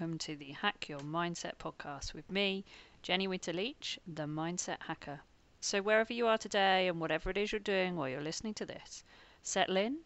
[0.00, 2.64] and welcome to the Hack Your Mindset podcast with me,
[3.02, 5.20] Jenny Winter Leach, the Mindset Hacker.
[5.60, 8.66] So, wherever you are today and whatever it is you're doing while you're listening to
[8.66, 9.02] this,
[9.42, 9.98] settle in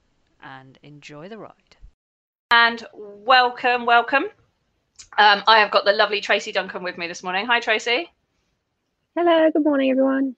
[0.42, 1.76] and enjoy the ride.
[2.50, 4.24] And welcome, welcome.
[5.18, 7.46] Um, I have got the lovely Tracy Duncan with me this morning.
[7.46, 8.10] Hi, Tracy.
[9.14, 10.36] Hello, good morning, everyone.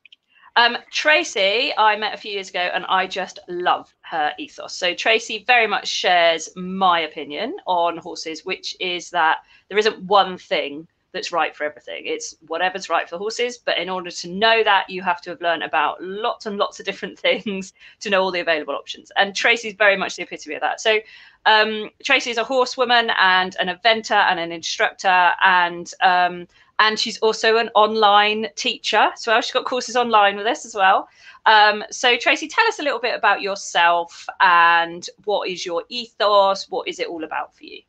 [0.56, 4.76] Um, Tracy, I met a few years ago and I just love her ethos.
[4.76, 10.38] So, Tracy very much shares my opinion on horses, which is that there isn't one
[10.38, 12.02] thing that's right for everything.
[12.04, 13.56] It's whatever's right for horses.
[13.56, 16.78] But in order to know that, you have to have learned about lots and lots
[16.78, 19.10] of different things to know all the available options.
[19.16, 20.80] And Tracy's very much the epitome of that.
[20.80, 20.98] So,
[21.46, 26.46] um, Tracy is a horsewoman and an eventer and an instructor and um,
[26.78, 29.40] and she's also an online teacher So.
[29.40, 31.08] She's got courses online with us as well.
[31.46, 36.68] Um, so, Tracy, tell us a little bit about yourself and what is your ethos?
[36.70, 37.80] What is it all about for you?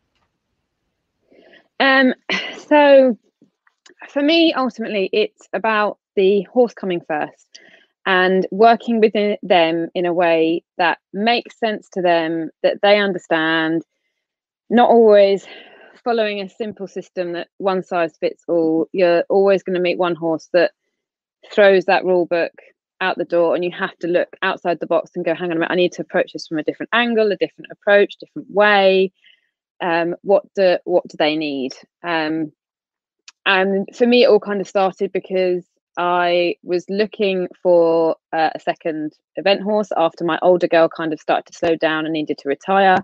[1.79, 2.13] Um,
[2.67, 3.17] so,
[4.09, 7.59] for me, ultimately, it's about the horse coming first
[8.05, 13.81] and working with them in a way that makes sense to them, that they understand,
[14.69, 15.47] not always
[16.05, 18.87] following a simple system that one size fits all.
[18.93, 20.71] You're always going to meet one horse that
[21.51, 22.53] throws that rule book
[23.01, 25.57] out the door, and you have to look outside the box and go, hang on
[25.57, 28.49] a minute, I need to approach this from a different angle, a different approach, different
[28.49, 29.11] way.
[29.81, 31.73] Um, what do what do they need?
[32.03, 32.53] Um,
[33.45, 35.65] and for me, it all kind of started because
[35.97, 41.19] I was looking for uh, a second event horse after my older girl kind of
[41.19, 42.97] started to slow down and needed to retire.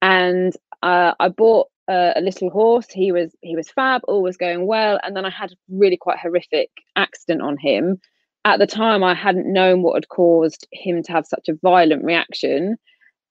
[0.00, 2.86] And uh, I bought uh, a little horse.
[2.90, 5.96] He was he was fab, all was going well, and then I had a really
[5.96, 8.00] quite horrific accident on him.
[8.44, 12.04] At the time, I hadn't known what had caused him to have such a violent
[12.04, 12.76] reaction.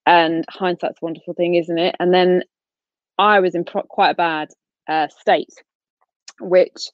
[0.06, 1.96] And hindsight's a wonderful thing, isn't it?
[2.00, 2.44] And then
[3.18, 4.50] I was in pro- quite a bad
[4.88, 5.54] uh, state,
[6.40, 6.90] which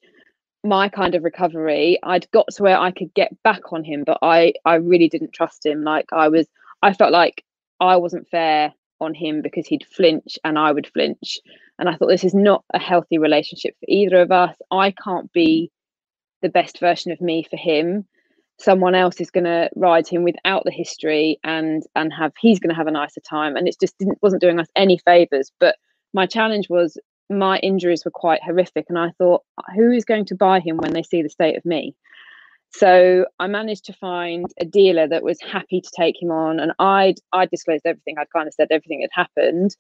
[0.64, 4.20] my kind of recovery, I'd got to where I could get back on him, but
[4.22, 5.84] I I really didn't trust him.
[5.84, 6.48] Like I was,
[6.82, 7.44] I felt like
[7.80, 11.40] I wasn't fair on him because he'd flinch and I would flinch.
[11.80, 14.56] And I thought this is not a healthy relationship for either of us.
[14.72, 15.72] I can't be
[16.42, 18.06] the best version of me for him.
[18.60, 22.70] Someone else is going to ride him without the history and and have he's going
[22.70, 23.56] to have a nicer time.
[23.56, 25.52] And it just didn't wasn't doing us any favors.
[25.60, 25.76] But
[26.14, 26.98] my challenge was
[27.30, 29.44] my injuries were quite horrific, and I thought,
[29.76, 31.96] who is going to buy him when they see the state of me?
[32.76, 36.72] So I managed to find a dealer that was happy to take him on, and
[36.80, 38.18] I'd I disclosed everything.
[38.18, 39.76] I'd kind of said everything had happened,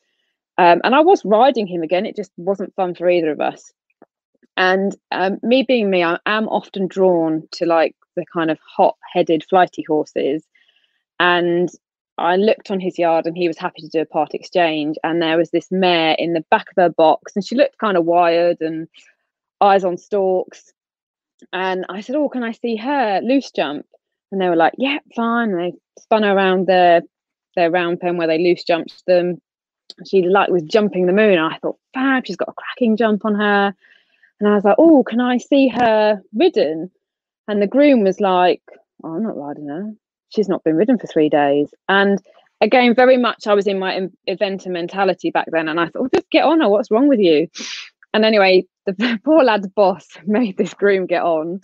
[0.59, 2.05] um, and I was riding him again.
[2.05, 3.73] It just wasn't fun for either of us.
[4.57, 9.43] And um, me being me, I am often drawn to like the kind of hot-headed,
[9.49, 10.45] flighty horses.
[11.19, 11.69] And
[12.19, 14.97] I looked on his yard, and he was happy to do a part exchange.
[15.03, 17.97] And there was this mare in the back of her box, and she looked kind
[17.97, 18.87] of wired and
[19.61, 20.71] eyes on stalks
[21.51, 23.85] and I said, "Oh, can I see her loose jump?"
[24.31, 27.01] And they were like, "Yeah, fine." And they spun around their
[27.55, 29.41] their round pen where they loose jumped them.
[30.07, 31.37] She like was jumping the moon.
[31.37, 33.75] I thought, "Fab, she's got a cracking jump on her."
[34.39, 36.91] And I was like, "Oh, can I see her ridden?"
[37.47, 38.61] And the groom was like,
[39.03, 39.91] oh, "I'm not riding her.
[40.29, 42.19] She's not been ridden for three days." And
[42.61, 46.09] again, very much I was in my eventer mentality back then, and I thought, oh,
[46.13, 46.69] "Just get on her.
[46.69, 47.47] What's wrong with you?"
[48.13, 51.61] And anyway, the poor lad's boss made this groom get on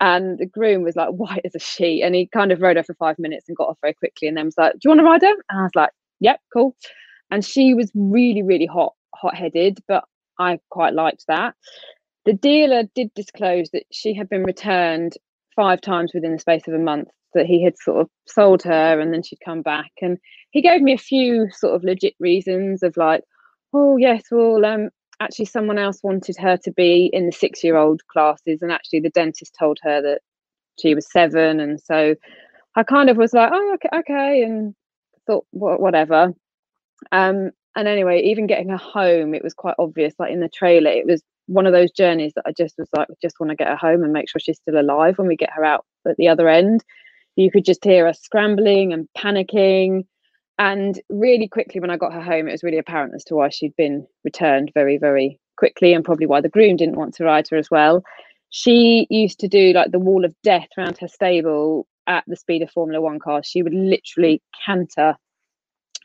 [0.00, 2.82] and the groom was like white as a sheet and he kind of rode her
[2.82, 5.00] for five minutes and got off very quickly and then was like do you want
[5.00, 6.74] to ride her and i was like yep cool.
[7.30, 10.04] And she was really really hot hot-headed but
[10.38, 11.54] i quite liked that.
[12.24, 15.14] The dealer did disclose that she had been returned
[15.54, 18.98] five times within the space of a month that he had sort of sold her
[19.00, 20.18] and then she'd come back and
[20.50, 23.22] he gave me a few sort of legit reasons of like
[23.72, 24.88] oh yes well um
[25.20, 29.00] actually someone else wanted her to be in the six year old classes and actually
[29.00, 30.20] the dentist told her that
[30.78, 32.14] she was seven and so
[32.74, 34.74] i kind of was like oh okay, okay and
[35.26, 36.32] thought whatever.
[37.12, 40.90] Um and anyway even getting her home it was quite obvious like in the trailer
[40.90, 43.68] it was one of those journeys that i just was like just want to get
[43.68, 46.28] her home and make sure she's still alive when we get her out at the
[46.28, 46.84] other end.
[47.36, 50.06] You could just hear us scrambling and panicking
[50.58, 53.48] and really quickly, when I got her home, it was really apparent as to why
[53.48, 57.48] she'd been returned very, very quickly, and probably why the groom didn't want to ride
[57.48, 58.02] her as well.
[58.50, 62.62] She used to do like the wall of death around her stable at the speed
[62.62, 63.46] of Formula One cars.
[63.46, 65.16] She would literally canter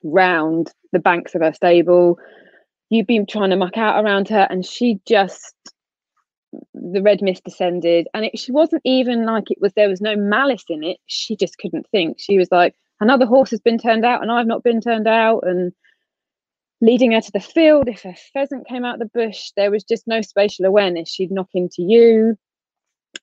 [0.03, 2.17] round the banks of her stable.
[2.89, 5.53] You'd been trying to muck out around her, and she just
[6.73, 9.73] the red mist descended, and it, she wasn't even like it was.
[9.73, 10.97] There was no malice in it.
[11.05, 12.17] She just couldn't think.
[12.19, 15.41] She was like, another horse has been turned out and I've not been turned out
[15.43, 15.71] and
[16.81, 17.87] leading her to the field.
[17.87, 21.09] If a pheasant came out the bush, there was just no spatial awareness.
[21.09, 22.37] She'd knock into you.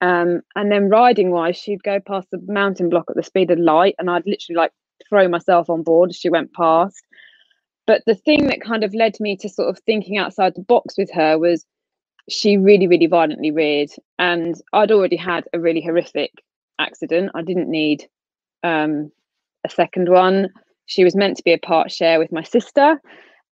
[0.00, 3.58] Um, and then riding wise, she'd go past the mounting block at the speed of
[3.58, 4.72] light, and I'd literally like
[5.08, 7.02] throw myself on board as she went past.
[7.86, 10.98] But the thing that kind of led me to sort of thinking outside the box
[10.98, 11.64] with her was
[12.28, 16.32] she really, really violently reared, and I'd already had a really horrific
[16.78, 17.30] accident.
[17.34, 18.08] I didn't need
[18.64, 19.12] um,
[19.66, 20.48] a second one.
[20.86, 23.00] She was meant to be a part share with my sister,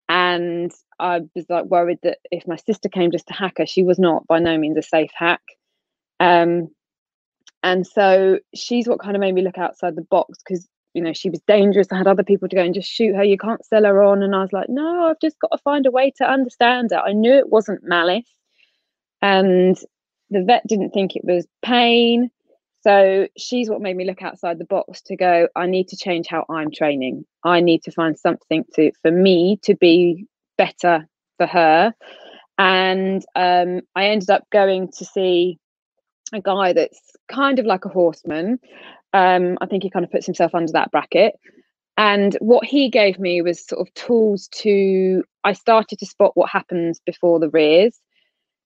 [0.08, 3.84] and I was like worried that if my sister came just to hack her, she
[3.84, 5.42] was not by no means a safe hack.
[6.20, 6.70] Um,
[7.64, 11.14] and so she's what kind of made me look outside the box because you know
[11.14, 11.88] she was dangerous.
[11.92, 13.24] I had other people to go and just shoot her.
[13.24, 15.86] You can't sell her on, and I was like, no, I've just got to find
[15.86, 17.02] a way to understand it.
[17.04, 18.30] I knew it wasn't malice,
[19.22, 19.78] and
[20.30, 22.30] the vet didn't think it was pain.
[22.84, 26.28] So she's what made me look outside the box to go, I need to change
[26.28, 27.26] how I'm training.
[27.46, 30.26] I need to find something to for me to be
[30.58, 31.08] better
[31.38, 31.94] for her.
[32.58, 35.60] And um, I ended up going to see
[36.34, 37.00] a guy that's
[37.30, 38.60] kind of like a horseman.
[39.14, 41.36] Um, I think he kind of puts himself under that bracket.
[41.96, 46.50] And what he gave me was sort of tools to, I started to spot what
[46.50, 47.98] happens before the rears.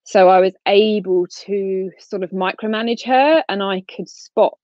[0.08, 4.58] So I was able to sort of micromanage her and I could spot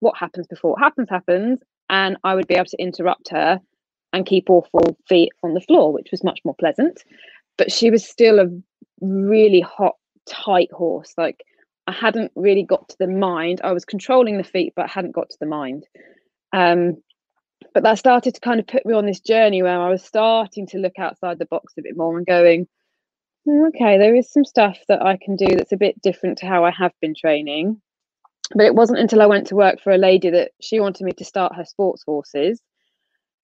[0.00, 1.60] what happens before what happens happens.
[1.88, 3.60] And I would be able to interrupt her
[4.12, 7.04] and keep all four feet on the floor, which was much more pleasant.
[7.56, 8.48] But she was still a
[9.00, 9.94] really hot,
[10.26, 11.14] tight horse.
[11.16, 11.44] Like
[11.86, 13.60] I hadn't really got to the mind.
[13.62, 15.86] I was controlling the feet, but I hadn't got to the mind.
[16.52, 16.96] Um,
[17.72, 20.66] but that started to kind of put me on this journey where I was starting
[20.68, 22.66] to look outside the box a bit more and going,
[23.48, 26.64] okay, there is some stuff that I can do that's a bit different to how
[26.64, 27.80] I have been training.
[28.54, 31.12] But it wasn't until I went to work for a lady that she wanted me
[31.12, 32.60] to start her sports horses.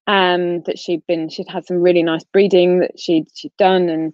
[0.07, 4.13] Um, that she'd been she'd had some really nice breeding that she'd she'd done and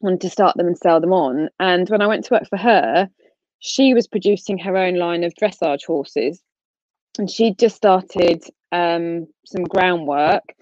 [0.00, 1.48] wanted to start them and sell them on.
[1.60, 3.08] And when I went to work for her,
[3.60, 6.42] she was producing her own line of dressage horses.
[7.18, 8.42] And she'd just started
[8.72, 10.54] um, some groundwork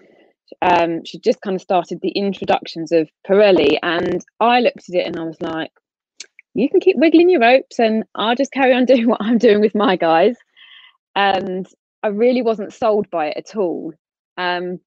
[0.61, 5.07] um, she just kind of started the introductions of Parelli, and I looked at it
[5.07, 5.71] and I was like,
[6.53, 9.61] "You can keep wiggling your ropes, and I'll just carry on doing what I'm doing
[9.61, 10.37] with my guys."
[11.15, 11.67] And
[12.03, 13.93] I really wasn't sold by it at all.
[14.37, 14.79] Um,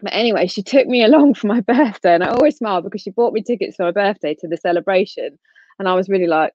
[0.00, 3.10] but anyway, she took me along for my birthday, and I always smile because she
[3.10, 5.38] bought me tickets for my birthday to the celebration,
[5.78, 6.54] and I was really like,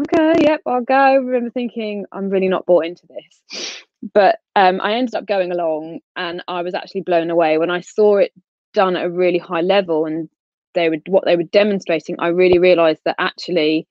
[0.00, 3.73] "Okay, yep, I'll go." I remember thinking, "I'm really not bought into this."
[4.12, 7.80] But um, I ended up going along and I was actually blown away when I
[7.80, 8.32] saw it
[8.74, 10.28] done at a really high level and
[10.74, 12.16] they were what they were demonstrating.
[12.18, 13.86] I really realized that actually,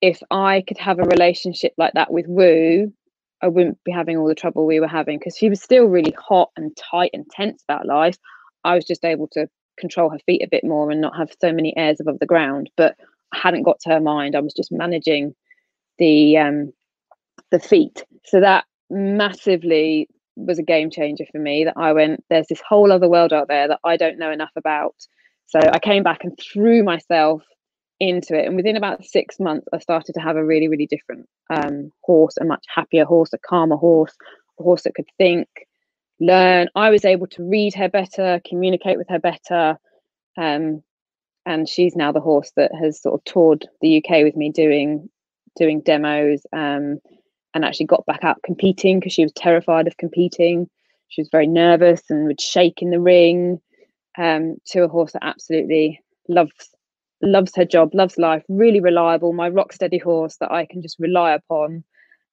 [0.00, 2.92] if I could have a relationship like that with Wu,
[3.42, 6.14] I wouldn't be having all the trouble we were having because she was still really
[6.18, 8.16] hot and tight and tense about life.
[8.64, 9.48] I was just able to
[9.78, 12.70] control her feet a bit more and not have so many airs above the ground.
[12.76, 12.96] But
[13.32, 14.34] I hadn't got to her mind.
[14.34, 15.34] I was just managing
[15.98, 16.72] the um
[17.50, 18.02] the feet.
[18.24, 22.92] So that massively was a game changer for me that I went, there's this whole
[22.92, 24.94] other world out there that I don't know enough about.
[25.46, 27.42] So I came back and threw myself
[28.00, 28.46] into it.
[28.46, 32.36] And within about six months, I started to have a really, really different um, horse,
[32.40, 34.14] a much happier horse, a calmer horse,
[34.60, 35.48] a horse that could think,
[36.20, 36.68] learn.
[36.74, 39.78] I was able to read her better, communicate with her better.
[40.36, 40.82] Um,
[41.46, 45.08] and she's now the horse that has sort of toured the UK with me doing
[45.56, 47.00] doing demos um,
[47.54, 50.68] and actually got back out competing because she was terrified of competing.
[51.08, 53.60] She was very nervous and would shake in the ring.
[54.16, 56.70] Um, to a horse that absolutely loves
[57.22, 59.32] loves her job, loves life, really reliable.
[59.32, 61.84] My rock steady horse that I can just rely upon.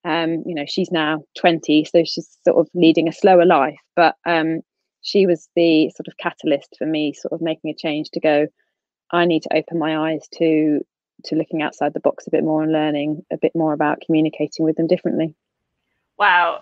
[0.03, 4.15] Um, you know, she's now 20, so she's sort of leading a slower life, but
[4.25, 4.61] um,
[5.01, 8.47] she was the sort of catalyst for me, sort of making a change to go.
[9.11, 10.81] I need to open my eyes to
[11.25, 14.65] to looking outside the box a bit more and learning a bit more about communicating
[14.65, 15.33] with them differently.
[16.17, 16.61] Wow,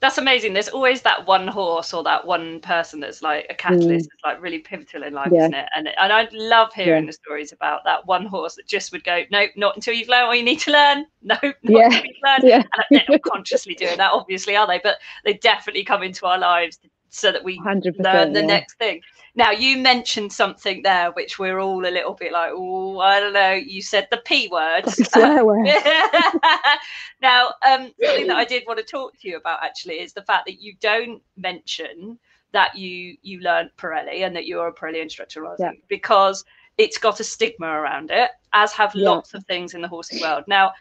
[0.00, 0.54] that's amazing.
[0.54, 4.10] There's always that one horse or that one person that's like a catalyst, mm.
[4.10, 5.40] that's like really pivotal in life, yeah.
[5.40, 5.68] isn't it?
[5.74, 7.08] And and I love hearing yeah.
[7.08, 10.28] the stories about that one horse that just would go, nope, not until you've learned
[10.28, 11.06] what you need to learn.
[11.20, 11.84] No, not yeah.
[11.86, 12.44] until you've learned.
[12.44, 12.62] Yeah.
[12.72, 14.80] And they're not consciously doing that, obviously, are they?
[14.82, 16.78] But they definitely come into our lives
[17.10, 17.60] so that we
[17.98, 19.02] learn the next thing.
[19.38, 23.32] Now you mentioned something there which we're all a little bit like, oh, I don't
[23.32, 23.52] know.
[23.52, 24.90] You said the p word.
[24.90, 25.64] Swear word.
[27.22, 30.22] now, um, something that I did want to talk to you about actually is the
[30.22, 32.18] fact that you don't mention
[32.50, 35.70] that you you learned Parelli and that you're a Parelli instructor yeah.
[35.86, 36.44] because
[36.76, 39.08] it's got a stigma around it, as have yeah.
[39.08, 40.42] lots of things in the horsing world.
[40.48, 40.72] Now,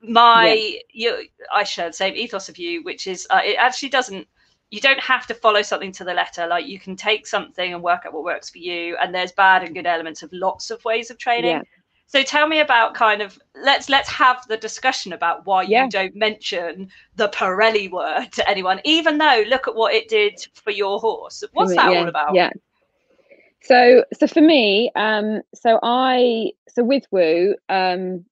[0.00, 0.78] my yeah.
[0.90, 4.26] you, I share the same ethos of you, which is uh, it actually doesn't
[4.70, 6.46] you don't have to follow something to the letter.
[6.46, 8.96] Like you can take something and work out what works for you.
[8.96, 11.50] And there's bad and good elements of lots of ways of training.
[11.50, 11.62] Yeah.
[12.08, 15.84] So tell me about kind of let's let's have the discussion about why yeah.
[15.84, 20.46] you don't mention the Parelli word to anyone, even though look at what it did
[20.54, 21.42] for your horse.
[21.52, 22.34] What's that yeah, all about?
[22.34, 22.50] Yeah.
[23.62, 28.24] So so for me, um, so I so with Woo, um,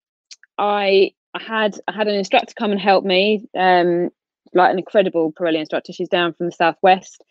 [0.58, 4.10] I I had I had an instructor come and help me, um,
[4.54, 5.92] like an incredible Parelli instructor.
[5.92, 7.24] She's down from the southwest.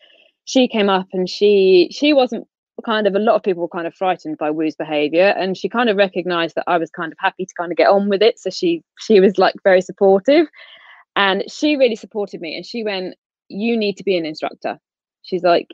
[0.44, 2.46] She came up and she she wasn't
[2.84, 5.68] kind of a lot of people were kind of frightened by Wu's behavior and she
[5.68, 8.22] kind of recognized that I was kind of happy to kind of get on with
[8.22, 10.46] it so she she was like very supportive
[11.16, 13.14] and she really supported me and she went
[13.48, 14.78] you need to be an instructor
[15.22, 15.68] she's like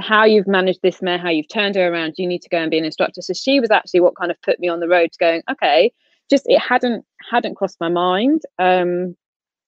[0.00, 2.70] how you've managed this mare how you've turned her around you need to go and
[2.70, 5.12] be an instructor so she was actually what kind of put me on the road
[5.12, 5.92] to going okay
[6.30, 9.14] just it hadn't hadn't crossed my mind um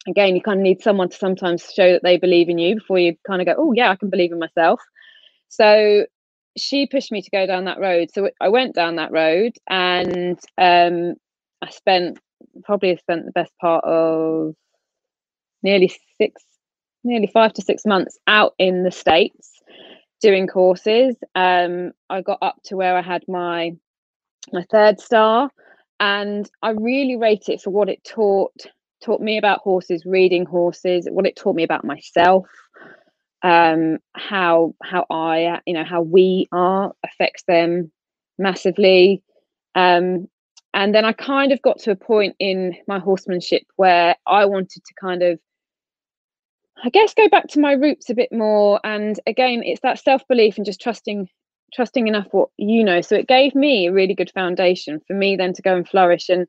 [0.06, 2.99] again you kind of need someone to sometimes show that they believe in you before
[2.99, 4.80] you kind of go oh yeah i can believe in myself
[5.49, 6.04] so
[6.56, 8.11] she pushed me to go down that road.
[8.12, 11.14] So I went down that road and um,
[11.62, 12.18] I spent
[12.64, 14.54] probably spent the best part of
[15.62, 16.42] nearly six,
[17.02, 19.61] nearly five to six months out in the States
[20.20, 21.16] doing courses.
[21.34, 23.73] Um, I got up to where I had my
[24.52, 25.50] my third star
[26.00, 28.66] and I really rate it for what it taught
[29.04, 32.46] taught me about horses, reading horses, what it taught me about myself
[33.44, 37.92] um, how how I you know how we are affects them
[38.38, 39.23] massively.
[39.75, 40.28] Um,
[40.73, 44.82] and then I kind of got to a point in my horsemanship where I wanted
[44.84, 45.38] to kind of
[46.82, 48.80] I guess go back to my roots a bit more.
[48.82, 51.28] And again, it's that self belief and just trusting
[51.75, 53.02] trusting enough what you know.
[53.02, 56.30] So it gave me a really good foundation for me then to go and flourish
[56.30, 56.46] and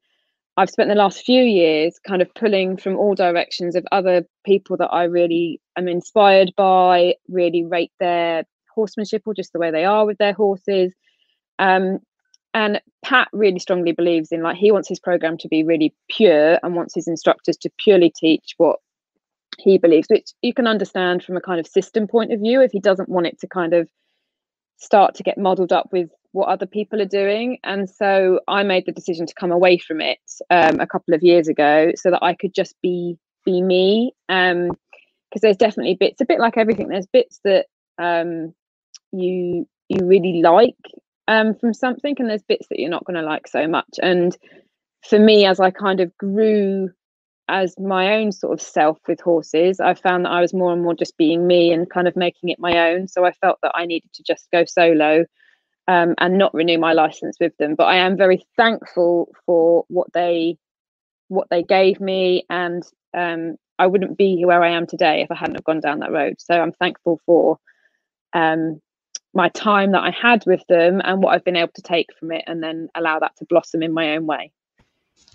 [0.58, 4.78] I've spent the last few years kind of pulling from all directions of other people
[4.78, 9.84] that I really am inspired by, really rate their horsemanship or just the way they
[9.84, 10.94] are with their horses.
[11.60, 12.00] Um,
[12.54, 16.58] and Pat really strongly believes in like he wants his program to be really pure
[16.64, 18.80] and wants his instructors to purely teach what
[19.58, 22.72] he believes, which you can understand from a kind of system point of view if
[22.72, 23.90] he doesn't want it to kind of
[24.78, 27.58] start to get muddled up with what other people are doing.
[27.64, 31.24] And so I made the decision to come away from it um, a couple of
[31.24, 34.14] years ago so that I could just be be me.
[34.28, 34.72] Um,
[35.30, 36.88] because there's definitely bits, a bit like everything.
[36.88, 37.66] There's bits that
[37.98, 38.54] um
[39.12, 40.76] you you really like
[41.28, 44.00] um from something, and there's bits that you're not going to like so much.
[44.02, 44.36] And
[45.10, 46.90] for me, as I kind of grew
[47.48, 50.82] as my own sort of self with horses, I found that I was more and
[50.82, 53.08] more just being me and kind of making it my own.
[53.08, 55.26] So I felt that I needed to just go solo
[55.88, 57.76] um, and not renew my license with them.
[57.76, 60.58] But I am very thankful for what they
[61.28, 65.36] what they gave me, and um, I wouldn't be where I am today if I
[65.36, 66.36] hadn't have gone down that road.
[66.40, 67.60] So I'm thankful for
[68.34, 68.82] um,
[69.34, 72.32] my time that I had with them and what I've been able to take from
[72.32, 74.52] it, and then allow that to blossom in my own way.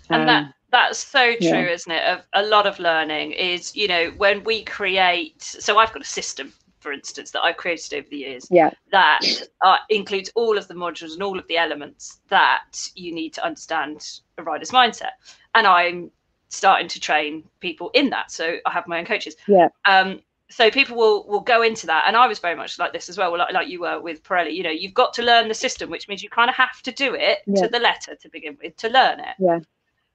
[0.09, 1.67] And that um, that's so true, yeah.
[1.67, 2.03] isn't it?
[2.03, 5.41] Of a lot of learning is, you know, when we create.
[5.41, 8.47] So I've got a system for instance, that I've created over the years.
[8.49, 8.71] Yeah.
[8.91, 9.21] That
[9.61, 13.45] uh, includes all of the modules and all of the elements that you need to
[13.45, 15.11] understand a rider's mindset.
[15.55, 16.11] And I'm
[16.49, 18.31] starting to train people in that.
[18.31, 19.35] So I have my own coaches.
[19.47, 19.69] Yeah.
[19.85, 23.07] Um, so people will will go into that and i was very much like this
[23.07, 25.53] as well like, like you were with Parelli you know you've got to learn the
[25.53, 27.61] system which means you kind of have to do it yeah.
[27.61, 29.59] to the letter to begin with to learn it yeah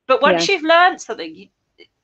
[0.06, 0.54] but once yeah.
[0.54, 1.49] you've learned something you,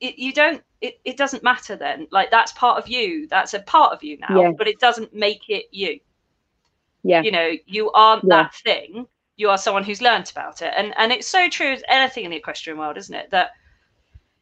[0.02, 2.08] it, you don't it, it doesn't matter then.
[2.10, 3.28] Like that's part of you.
[3.28, 4.50] That's a part of you now yeah.
[4.58, 6.00] but it doesn't make it you.
[7.04, 7.22] Yeah.
[7.22, 8.42] You know you aren't yeah.
[8.42, 9.06] that thing.
[9.36, 10.74] You are someone who's learnt about it.
[10.76, 13.30] And and it's so true as anything in the equestrian world isn't it?
[13.30, 13.50] That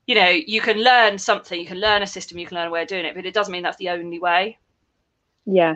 [0.07, 2.71] you know you can learn something you can learn a system you can learn a
[2.71, 4.59] way of doing it but it doesn't mean that's the only way.
[5.45, 5.75] Yeah.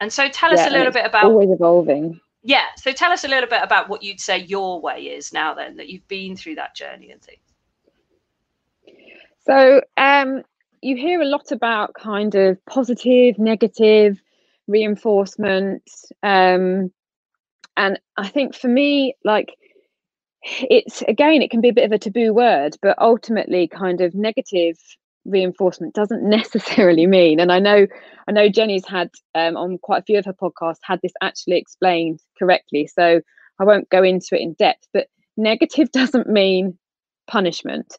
[0.00, 2.18] And so tell us yeah, a little bit about always evolving.
[2.42, 5.52] Yeah so tell us a little bit about what you'd say your way is now
[5.52, 7.49] then that you've been through that journey and things
[9.46, 10.42] so um,
[10.82, 14.20] you hear a lot about kind of positive, negative
[14.66, 15.82] reinforcement.
[16.22, 16.92] Um,
[17.76, 19.54] and I think for me, like,
[20.42, 24.14] it's again, it can be a bit of a taboo word, but ultimately, kind of
[24.14, 24.76] negative
[25.26, 27.40] reinforcement doesn't necessarily mean.
[27.40, 27.86] And I know,
[28.28, 31.56] I know Jenny's had um, on quite a few of her podcasts had this actually
[31.56, 32.86] explained correctly.
[32.86, 33.20] So
[33.58, 36.78] I won't go into it in depth, but negative doesn't mean
[37.26, 37.96] punishment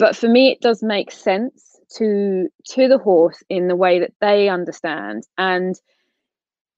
[0.00, 4.12] but for me it does make sense to to the horse in the way that
[4.20, 5.80] they understand and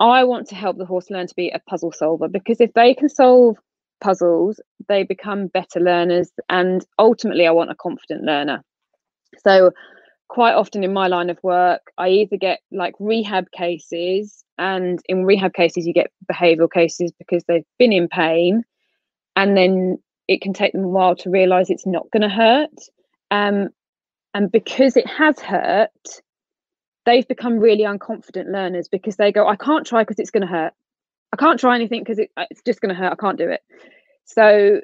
[0.00, 2.95] i want to help the horse learn to be a puzzle solver because if they
[2.95, 3.57] can solve
[4.00, 8.62] puzzles they become better learners and ultimately i want a confident learner
[9.45, 9.71] so
[10.33, 15.26] quite often in my line of work, I either get like rehab cases, and in
[15.26, 18.64] rehab cases, you get behavioral cases because they've been in pain,
[19.37, 19.99] and then
[20.29, 22.71] it can take them a while to realize it's not going to hurt.
[23.33, 23.71] Um,
[24.35, 25.91] and because it has hurt,
[27.07, 30.47] they've become really unconfident learners because they go, I can't try because it's going to
[30.47, 30.75] hurt.
[31.33, 33.12] I can't try anything because it, it's just going to hurt.
[33.12, 33.62] I can't do it.
[34.27, 34.83] So,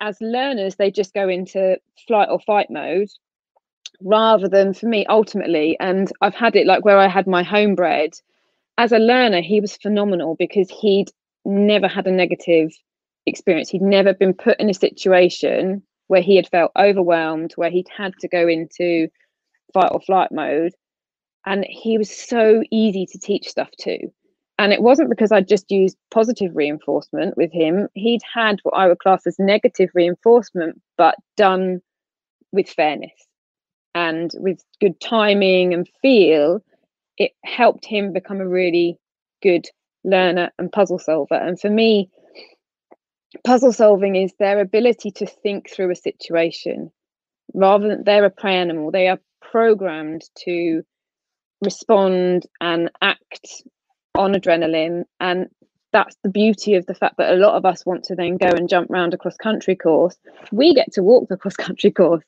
[0.00, 3.08] as learners, they just go into flight or fight mode
[4.00, 8.20] rather than for me ultimately and i've had it like where i had my homebred
[8.78, 11.08] as a learner he was phenomenal because he'd
[11.44, 12.70] never had a negative
[13.26, 17.88] experience he'd never been put in a situation where he had felt overwhelmed where he'd
[17.96, 19.08] had to go into
[19.72, 20.72] fight or flight mode.
[21.46, 23.98] And he was so easy to teach stuff to.
[24.58, 27.88] And it wasn't because i just used positive reinforcement with him.
[27.94, 31.80] He'd had what i would class as negative reinforcement but done
[32.52, 33.26] with fairness
[33.94, 36.62] and with good timing and feel,
[37.16, 38.98] it helped him become a really
[39.42, 39.64] good
[40.04, 41.36] learner and puzzle solver.
[41.36, 42.10] And for me,
[43.44, 46.90] puzzle solving is their ability to think through a situation
[47.54, 48.90] rather than they're a prey animal.
[48.90, 50.82] They are programmed to
[51.62, 53.62] respond and act
[54.14, 55.04] on adrenaline.
[55.20, 55.48] And
[55.92, 58.48] that's the beauty of the fact that a lot of us want to then go
[58.48, 60.16] and jump around a cross country course.
[60.50, 62.24] We get to walk the cross country course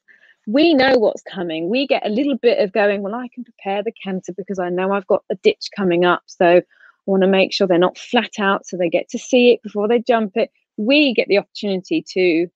[0.46, 1.70] we know what's coming.
[1.70, 4.68] We get a little bit of going, well, I can prepare the canter because I
[4.68, 6.22] know I've got a ditch coming up.
[6.26, 6.62] So I
[7.06, 9.88] want to make sure they're not flat out so they get to see it before
[9.88, 10.50] they jump it.
[10.76, 12.48] We get the opportunity to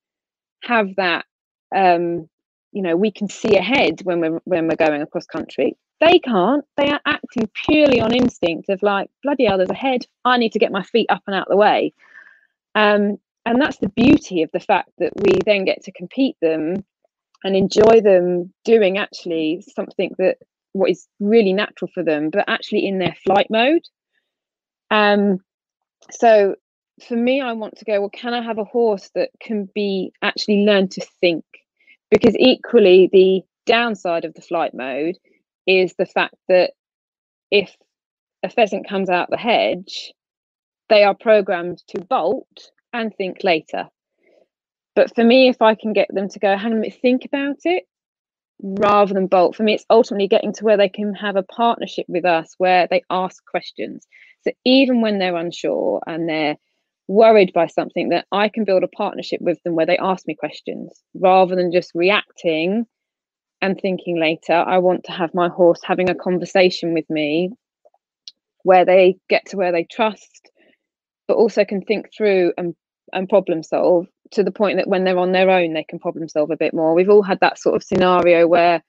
[0.63, 1.25] have that
[1.75, 2.27] um,
[2.71, 5.75] you know, we can see ahead when we're when we're going across country.
[5.99, 6.63] They can't.
[6.77, 10.05] They are acting purely on instinct of like, bloody hell, there's a head.
[10.23, 11.93] I need to get my feet up and out of the way.
[12.73, 16.85] Um, and that's the beauty of the fact that we then get to compete them
[17.43, 20.37] and enjoy them doing actually something that
[20.71, 23.83] what is really natural for them, but actually in their flight mode.
[24.91, 25.39] Um,
[26.11, 26.55] so
[27.01, 30.11] for me, I want to go, well, can I have a horse that can be
[30.21, 31.43] actually learn to think?
[32.09, 35.17] Because equally, the downside of the flight mode
[35.67, 36.71] is the fact that
[37.51, 37.75] if
[38.43, 40.13] a pheasant comes out the hedge,
[40.89, 43.87] they are programmed to bolt and think later.
[44.95, 47.25] But for me, if I can get them to go, hang on a minute, think
[47.25, 47.83] about it
[48.61, 52.05] rather than bolt, for me, it's ultimately getting to where they can have a partnership
[52.09, 54.05] with us where they ask questions.
[54.43, 56.55] So even when they're unsure and they're
[57.09, 60.35] worried by something, that I can build a partnership with them where they ask me
[60.35, 62.85] questions rather than just reacting
[63.61, 64.53] and thinking later.
[64.53, 67.49] I want to have my horse having a conversation with me
[68.61, 70.51] where they get to where they trust,
[71.27, 72.75] but also can think through and,
[73.11, 76.29] and problem solve to the point that when they're on their own, they can problem
[76.29, 76.93] solve a bit more.
[76.93, 78.83] We've all had that sort of scenario where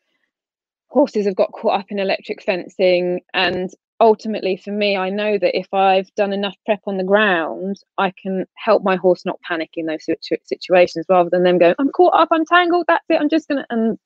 [0.89, 3.21] horses have got caught up in electric fencing.
[3.33, 7.77] And ultimately, for me, I know that if I've done enough prep on the ground,
[7.99, 10.07] I can help my horse not panic in those
[10.45, 13.65] situations rather than them going, I'm caught up, I'm tangled, that's it, I'm just to.
[13.71, 13.99] And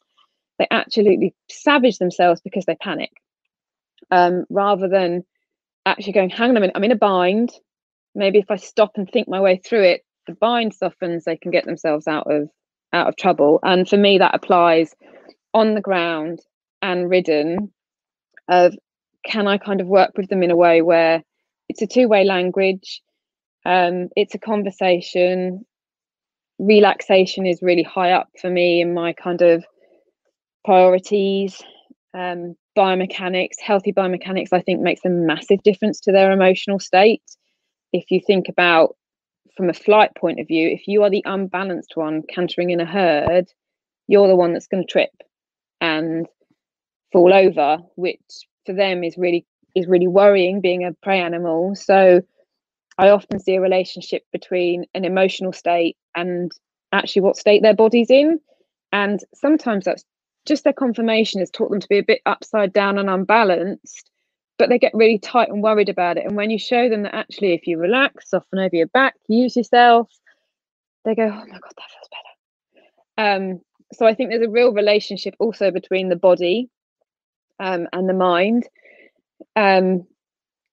[0.58, 3.10] they absolutely savage themselves because they panic
[4.10, 5.24] um, rather than
[5.86, 7.52] actually going, hang on a minute, I'm in a bind.
[8.14, 11.50] Maybe if I stop and think my way through it, the bind softens, they can
[11.50, 12.48] get themselves out of
[12.92, 13.58] out of trouble.
[13.62, 14.94] And for me, that applies
[15.52, 16.40] on the ground
[16.80, 17.72] and ridden.
[18.48, 18.76] Of
[19.24, 21.22] can I kind of work with them in a way where
[21.68, 23.02] it's a two way language,
[23.64, 25.64] um, it's a conversation.
[26.58, 29.64] Relaxation is really high up for me in my kind of
[30.64, 31.60] priorities.
[32.12, 37.22] Um, biomechanics, healthy biomechanics, I think makes a massive difference to their emotional state.
[37.92, 38.96] If you think about
[39.56, 42.86] from a flight point of view, if you are the unbalanced one cantering in a
[42.86, 43.46] herd,
[44.08, 45.10] you're the one that's going to trip
[45.80, 46.26] and
[47.12, 48.20] fall over, which
[48.66, 51.74] for them is really is really worrying being a prey animal.
[51.74, 52.22] So
[52.96, 56.52] I often see a relationship between an emotional state and
[56.92, 58.38] actually what state their body's in.
[58.92, 60.04] And sometimes that's
[60.46, 64.10] just their conformation has taught them to be a bit upside down and unbalanced
[64.58, 66.24] but they get really tight and worried about it.
[66.24, 69.56] And when you show them that actually, if you relax, soften over your back, use
[69.56, 70.08] yourself,
[71.04, 72.08] they go, "Oh my god, that feels
[73.16, 73.60] better." Um,
[73.92, 76.70] so I think there's a real relationship also between the body
[77.58, 78.68] um, and the mind,
[79.56, 80.06] um,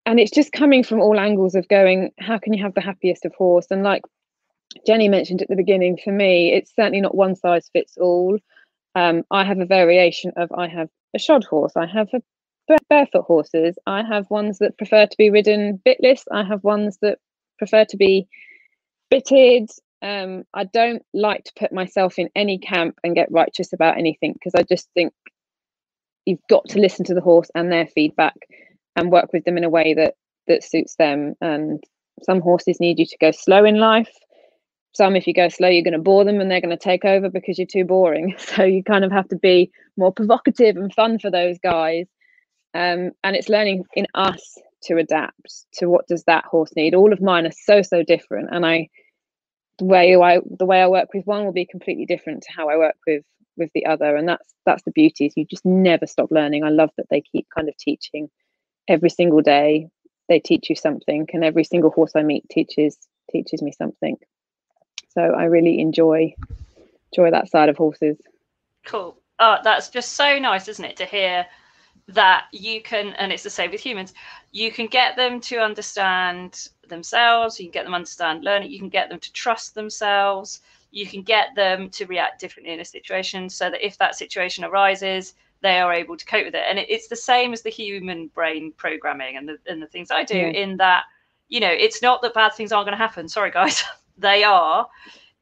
[0.05, 3.25] and it's just coming from all angles of going, how can you have the happiest
[3.25, 3.67] of horse?
[3.69, 4.01] And like
[4.87, 8.37] Jenny mentioned at the beginning, for me, it's certainly not one size fits all.
[8.95, 12.21] Um, I have a variation of I have a shod horse, I have a
[12.89, 13.77] barefoot horses.
[13.85, 16.23] I have ones that prefer to be ridden bitless.
[16.31, 17.19] I have ones that
[17.57, 18.27] prefer to be
[19.09, 19.69] bitted.
[20.01, 24.33] Um, I don't like to put myself in any camp and get righteous about anything
[24.33, 25.13] because I just think
[26.25, 28.35] you've got to listen to the horse and their feedback
[28.95, 30.15] and work with them in a way that
[30.47, 31.33] that suits them.
[31.41, 31.83] And
[32.23, 34.11] some horses need you to go slow in life.
[34.93, 37.05] Some if you go slow you're going to bore them and they're going to take
[37.05, 38.35] over because you're too boring.
[38.39, 42.07] So you kind of have to be more provocative and fun for those guys.
[42.73, 46.95] Um, and it's learning in us to adapt to what does that horse need.
[46.95, 48.49] All of mine are so so different.
[48.51, 48.89] And i
[49.77, 52.69] the way i the way i work with one will be completely different to how
[52.69, 53.23] i work with
[53.57, 56.63] with the other and that's that's the beauty is you just never stop learning.
[56.63, 58.29] I love that they keep kind of teaching
[58.87, 59.87] every single day.
[60.29, 62.97] They teach you something and every single horse i meet teaches
[63.31, 64.17] teaches me something.
[65.09, 66.33] So i really enjoy
[67.11, 68.17] enjoy that side of horses.
[68.85, 69.17] Cool.
[69.39, 71.45] Oh that's just so nice isn't it to hear
[72.07, 74.13] that you can and it's the same with humans
[74.51, 78.89] you can get them to understand themselves you can get them understand learning you can
[78.89, 83.49] get them to trust themselves you can get them to react differently in a situation
[83.49, 86.89] so that if that situation arises they are able to cope with it and it,
[86.89, 90.37] it's the same as the human brain programming and the, and the things i do
[90.37, 90.47] yeah.
[90.47, 91.03] in that
[91.47, 93.83] you know it's not that bad things aren't going to happen sorry guys
[94.17, 94.87] they are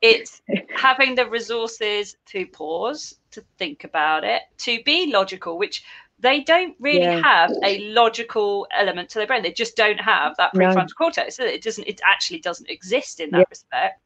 [0.01, 0.41] it's
[0.75, 5.83] having the resources to pause to think about it to be logical which
[6.21, 7.21] they don't really yeah.
[7.21, 10.95] have a logical element to their brain they just don't have that prefrontal no.
[10.97, 13.45] cortex it doesn't it actually doesn't exist in that yeah.
[13.49, 14.01] respect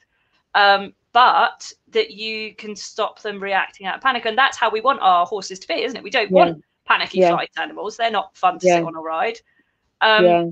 [0.56, 4.26] um, but that you can stop them reacting out of panic.
[4.26, 6.04] And that's how we want our horses to be, isn't it?
[6.04, 6.36] We don't yeah.
[6.36, 7.30] want panicky yeah.
[7.30, 7.96] flight animals.
[7.96, 8.78] They're not fun to yeah.
[8.78, 9.40] sit on a ride.
[10.02, 10.46] Um, yeah.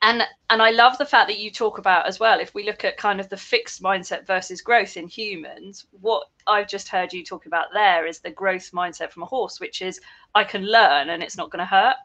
[0.00, 2.38] And and I love the fact that you talk about as well.
[2.38, 6.68] If we look at kind of the fixed mindset versus growth in humans, what I've
[6.68, 10.00] just heard you talk about there is the growth mindset from a horse, which is
[10.36, 11.96] I can learn and it's not going to hurt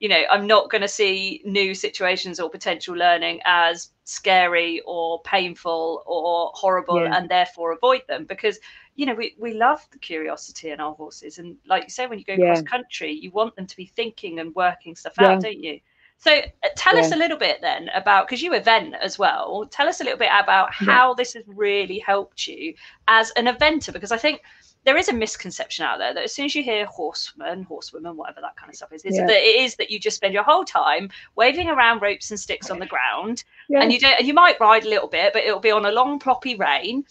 [0.00, 5.20] you know i'm not going to see new situations or potential learning as scary or
[5.22, 7.16] painful or horrible yeah.
[7.16, 8.58] and therefore avoid them because
[8.94, 12.18] you know we, we love the curiosity in our horses and like you say when
[12.18, 12.46] you go yeah.
[12.46, 15.28] cross country you want them to be thinking and working stuff yeah.
[15.28, 15.80] out don't you
[16.18, 19.88] so uh, tell us a little bit then about because you event as well tell
[19.88, 22.72] us a little bit about how this has really helped you
[23.08, 24.40] as an eventer because i think
[24.86, 28.40] there is a misconception out there that as soon as you hear horseman, horsewoman, whatever
[28.40, 29.26] that kind of stuff is, is yeah.
[29.26, 32.70] that it is that you just spend your whole time waving around ropes and sticks
[32.70, 33.82] on the ground, yeah.
[33.82, 35.90] and you don't, and you might ride a little bit, but it'll be on a
[35.90, 37.04] long ploppy rein,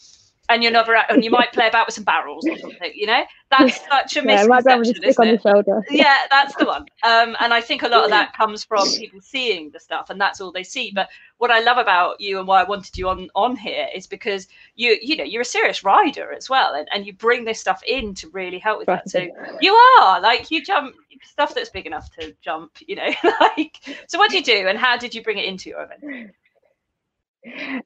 [0.49, 3.23] and you're never and you might play about with some barrels or something you know?
[3.51, 5.41] That's such a misconception yeah, isn't it?
[5.91, 6.86] yeah that's the one.
[7.03, 10.19] Um, and i think a lot of that comes from people seeing the stuff and
[10.19, 10.91] that's all they see.
[10.93, 14.08] But what i love about you and why i wanted you on on here is
[14.08, 17.60] because you you know you're a serious rider as well and, and you bring this
[17.60, 19.10] stuff in to really help with that.
[19.10, 19.27] So
[19.62, 24.17] you are like you jump stuff that's big enough to jump you know like so
[24.17, 26.31] what do you do and how did you bring it into your event?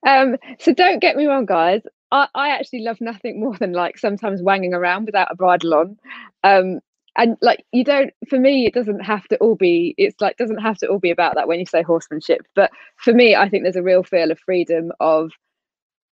[0.05, 1.81] Um, so don't get me wrong, guys.
[2.11, 5.97] I, I actually love nothing more than like sometimes wanging around without a bridle on.
[6.43, 6.79] Um,
[7.15, 10.59] and like you don't for me it doesn't have to all be it's like doesn't
[10.61, 13.63] have to all be about that when you say horsemanship but for me i think
[13.63, 15.31] there's a real feel of freedom of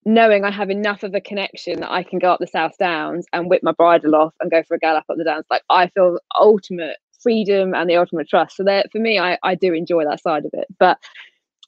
[0.06, 3.26] knowing i have enough of a connection that i can go up the south downs
[3.32, 5.46] and whip my bridle off and go for a gallop up the downs.
[5.50, 8.58] Like i feel ultimate freedom and the ultimate trust.
[8.58, 10.68] So there for me I, I do enjoy that side of it.
[10.80, 10.98] But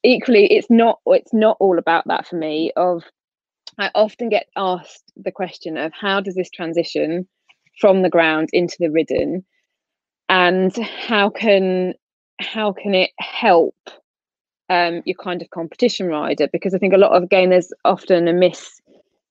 [0.03, 3.03] equally it's not it's not all about that for me of
[3.77, 7.27] I often get asked the question of how does this transition
[7.79, 9.45] from the ground into the ridden?
[10.29, 11.93] And how can
[12.39, 13.75] how can it help
[14.69, 16.47] um, your kind of competition rider?
[16.51, 18.79] Because I think a lot of again there's often a miss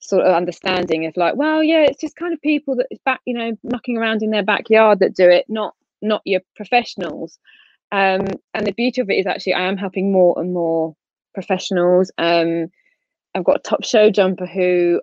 [0.01, 3.33] sort of understanding of like well yeah it's just kind of people that back you
[3.33, 7.39] know knocking around in their backyard that do it not not your professionals.
[7.93, 10.95] Um, and the beauty of it is actually I am helping more and more
[11.35, 12.69] professionals um,
[13.35, 15.01] I've got a top show jumper who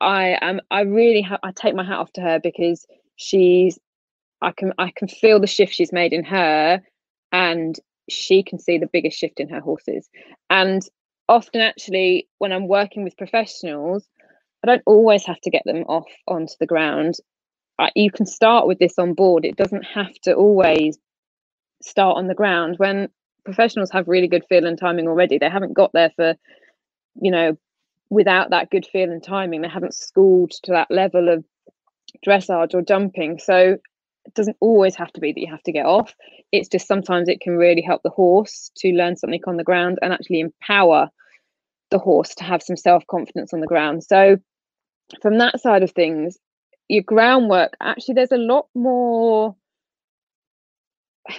[0.00, 3.78] I am I really ha- I take my hat off to her because she's
[4.40, 6.80] I can I can feel the shift she's made in her
[7.32, 7.78] and
[8.08, 10.08] she can see the biggest shift in her horses.
[10.48, 10.82] And
[11.28, 14.08] often actually when I'm working with professionals
[14.64, 17.14] I don't always have to get them off onto the ground.
[17.78, 19.44] I, you can start with this on board.
[19.44, 20.98] It doesn't have to always
[21.80, 22.74] start on the ground.
[22.78, 23.08] When
[23.44, 26.34] professionals have really good feel and timing already they haven't got there for
[27.20, 27.58] you know,
[28.10, 31.44] without that good feel and timing, they haven't schooled to that level of
[32.26, 33.38] dressage or jumping.
[33.38, 33.78] So
[34.24, 36.14] it doesn't always have to be that you have to get off.
[36.52, 39.98] It's just sometimes it can really help the horse to learn something on the ground
[40.02, 41.08] and actually empower
[41.90, 44.04] the horse to have some self confidence on the ground.
[44.04, 44.36] So,
[45.22, 46.38] from that side of things,
[46.88, 49.56] your groundwork actually, there's a lot more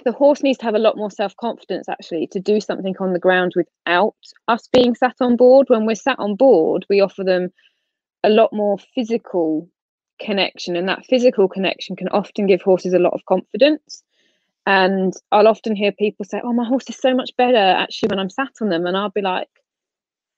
[0.05, 3.13] the horse needs to have a lot more self confidence actually to do something on
[3.13, 4.15] the ground without
[4.47, 5.67] us being sat on board.
[5.69, 7.51] When we're sat on board, we offer them
[8.23, 9.69] a lot more physical
[10.19, 14.03] connection and that physical connection can often give horses a lot of confidence.
[14.65, 18.19] And i'll often hear people say oh my horse is so much better actually when
[18.19, 18.85] i'm sat on them.
[18.85, 19.47] And i'll be like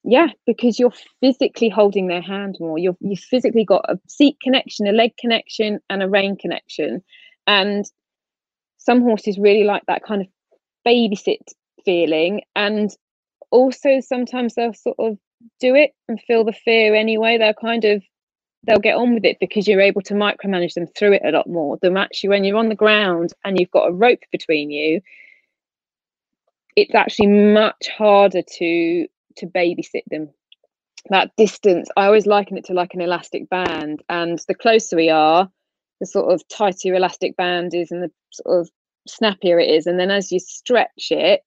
[0.03, 2.77] yeah because you're physically holding their hand more.
[2.77, 7.03] You've you physically got a seat connection a leg connection and a rein connection.
[7.47, 7.85] And
[8.83, 10.27] some horses really like that kind of
[10.85, 11.53] babysit
[11.85, 12.91] feeling and
[13.51, 15.17] also sometimes they'll sort of
[15.59, 17.37] do it and feel the fear anyway.
[17.37, 18.03] They'll kind of
[18.65, 21.49] they'll get on with it because you're able to micromanage them through it a lot
[21.49, 25.01] more than actually when you're on the ground and you've got a rope between you.
[26.75, 30.29] It's actually much harder to to babysit them.
[31.09, 35.09] That distance i always liken it to like an elastic band and the closer we
[35.09, 35.49] are
[36.01, 38.69] the sort of tighter elastic band is and the sort of
[39.07, 39.85] snappier it is.
[39.85, 41.43] And then as you stretch it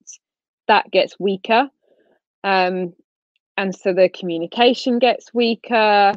[0.69, 1.69] that gets weaker.
[2.45, 2.95] Um,
[3.59, 6.15] and so the communication gets weaker.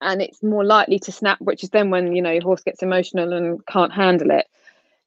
[0.00, 2.82] And it's more likely to snap which is then when you know your horse gets
[2.82, 4.46] emotional and can't handle it.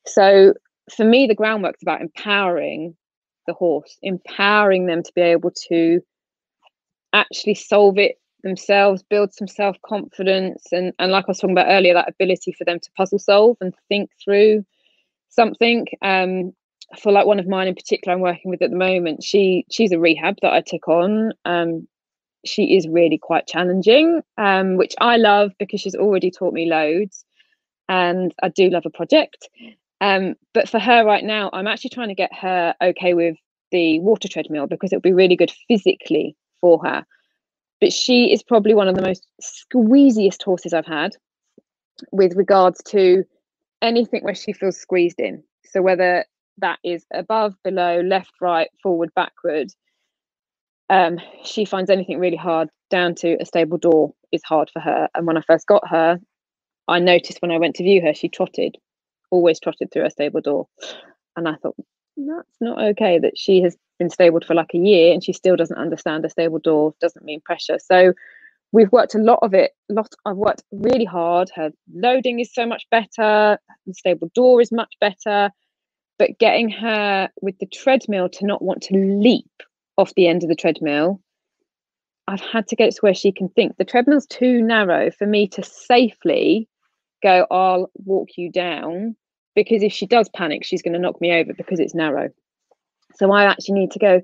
[0.06, 0.54] So
[0.96, 2.96] for me the groundwork's about empowering
[3.48, 6.02] the horse empowering them to be able to
[7.14, 11.94] actually solve it themselves build some self-confidence and and like i was talking about earlier
[11.94, 14.66] that ability for them to puzzle solve and think through
[15.30, 15.88] something.
[16.02, 16.54] Um
[17.00, 19.94] for like one of mine in particular i'm working with at the moment she she's
[19.94, 21.32] a rehab that i took on.
[21.46, 21.88] Um
[22.46, 27.24] she is really quite challenging um which i love because she's already taught me loads
[27.88, 29.48] and i do love a project.
[30.02, 33.38] Um but for her right now i'm actually trying to get her okay with
[33.72, 37.06] the water treadmill because it would be really good physically for her
[37.82, 41.12] but she is probably one of the most squeeziest horses i've had
[42.12, 43.24] with regards to
[43.82, 46.26] anything where she feels squeezed in so whether
[46.62, 49.72] that is above, below, left, right, forward, backward.
[50.90, 55.08] Um, she finds anything really hard down to a stable door is hard for her.
[55.16, 56.20] And when I first got her,
[56.88, 58.78] I noticed when I went to view her, she trotted,
[59.30, 60.68] always trotted through a stable door.
[61.36, 61.76] And I thought,
[62.18, 65.56] that's not okay that she has been stabled for like a year and she still
[65.56, 67.80] doesn't understand a stable door doesn't mean pressure.
[67.80, 68.14] So
[68.72, 69.72] we've worked a lot of it.
[69.90, 71.50] Lot I've worked really hard.
[71.56, 73.58] Her loading is so much better.
[73.86, 75.52] The stable door is much better
[76.22, 79.50] but getting her with the treadmill to not want to leap
[79.98, 81.20] off the end of the treadmill
[82.28, 85.26] i've had to get it to where she can think the treadmill's too narrow for
[85.26, 86.70] me to safely
[87.24, 89.16] go i'll walk you down
[89.56, 92.30] because if she does panic she's going to knock me over because it's narrow.
[93.16, 94.22] So i actually need to go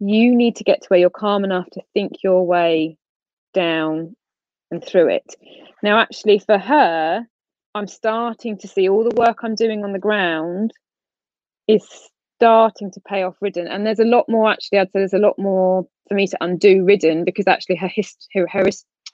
[0.00, 2.96] you need to get to where you're calm enough to think your way
[3.52, 4.14] down
[4.70, 5.34] and through it.
[5.82, 7.26] Now actually for her
[7.74, 10.72] i'm starting to see all the work i'm doing on the ground
[11.66, 11.86] is
[12.38, 13.66] starting to pay off ridden.
[13.66, 16.38] And there's a lot more actually i'd say there's a lot more for me to
[16.40, 18.64] undo ridden because actually her hist her, her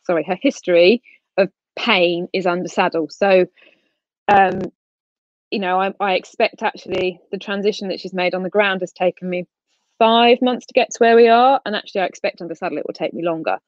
[0.06, 1.02] sorry her history
[1.38, 3.08] of pain is under saddle.
[3.10, 3.46] So
[4.28, 4.62] um
[5.54, 8.92] you know I, I expect actually the transition that she's made on the ground has
[8.92, 9.46] taken me
[10.00, 12.86] five months to get to where we are and actually i expect under saddle it
[12.86, 13.58] will take me longer.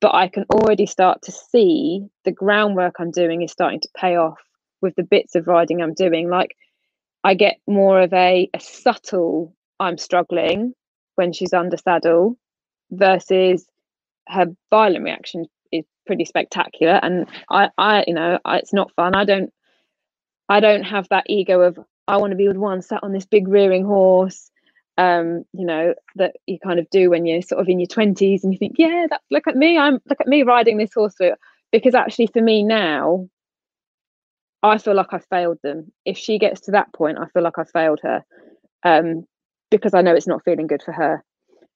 [0.00, 4.16] But i can already start to see the groundwork i'm doing is starting to pay
[4.16, 4.40] off
[4.82, 6.28] with the bits of riding i'm doing.
[6.28, 6.56] Like
[7.22, 10.74] I get more of a, a subtle I'm struggling
[11.14, 12.36] when she's under saddle
[12.90, 13.66] versus
[14.28, 16.98] her violent reaction is pretty spectacular.
[17.02, 19.14] And I, I you know I, it's not fun.
[19.14, 19.52] I don't
[20.48, 21.78] I don't have that ego of
[22.08, 24.50] I want to be with one sat on this big rearing horse
[24.98, 28.42] um you know that you kind of do when you're sort of in your 20s
[28.42, 31.14] and you think yeah that look at me I'm look at me riding this horse
[31.70, 33.28] because actually for me now
[34.62, 35.92] I feel like I failed them.
[36.04, 38.24] If she gets to that point, I feel like I failed her
[38.82, 39.24] um,
[39.70, 41.24] because I know it's not feeling good for her.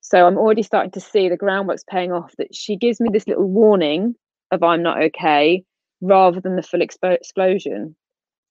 [0.01, 3.27] So I'm already starting to see the groundwork's paying off that she gives me this
[3.29, 4.15] little warning
[4.51, 5.63] of I'm not okay
[6.01, 7.95] rather than the full expo- explosion.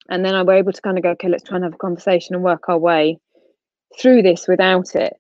[0.10, 1.78] And then I were able to kind of go, okay, let's try and have a
[1.78, 3.20] conversation and work our way
[4.00, 5.14] through this without it.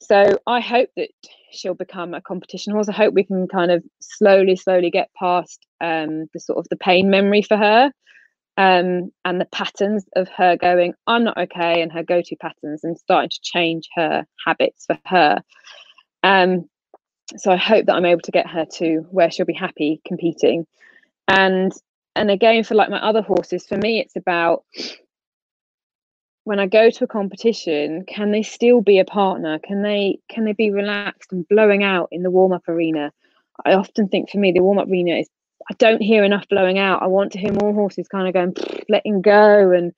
[0.00, 1.08] So I hope that
[1.52, 2.88] she'll become a competition horse.
[2.88, 6.76] I hope we can kind of slowly, slowly get past um, the sort of the
[6.76, 7.90] pain memory for her
[8.56, 12.84] um, and the patterns of her going, I'm not okay, and her go to patterns
[12.84, 15.42] and starting to change her habits for her.
[16.22, 16.68] Um,
[17.36, 20.66] so I hope that I'm able to get her to where she'll be happy competing.
[21.28, 21.72] And
[22.16, 24.64] and again for like my other horses, for me it's about
[26.44, 29.58] when I go to a competition, can they still be a partner?
[29.58, 33.12] Can they can they be relaxed and blowing out in the warm up arena?
[33.64, 35.28] I often think for me the warm up arena is
[35.70, 37.02] I don't hear enough blowing out.
[37.02, 38.54] I want to hear more horses kind of going,
[38.88, 39.92] letting go and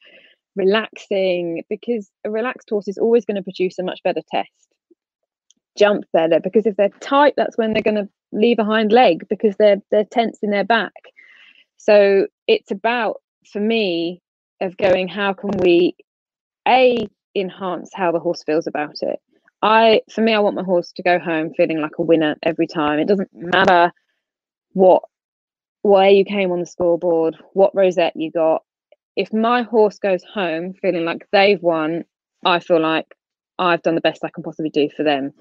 [0.57, 4.51] relaxing because a relaxed horse is always going to produce a much better test.
[5.79, 9.27] Jump better because if they're tight, that's when they're going to leave a hind leg
[9.29, 10.92] because they're they're tense in their back.
[11.85, 13.21] So it's about,
[13.53, 14.21] for me,
[14.61, 15.97] of going, how can we,
[16.68, 19.18] A, enhance how the horse feels about it?
[19.62, 22.68] I, for me, I want my horse to go home feeling like a winner every
[22.68, 23.01] time.
[23.01, 23.92] It doesn't matter
[24.73, 25.03] what
[25.83, 28.62] where you came on the scoreboard, what rosette you got.
[29.16, 32.05] If my horse goes home feeling like they've won,
[32.45, 33.07] I feel like
[33.59, 35.33] I've done the best I can possibly do for them.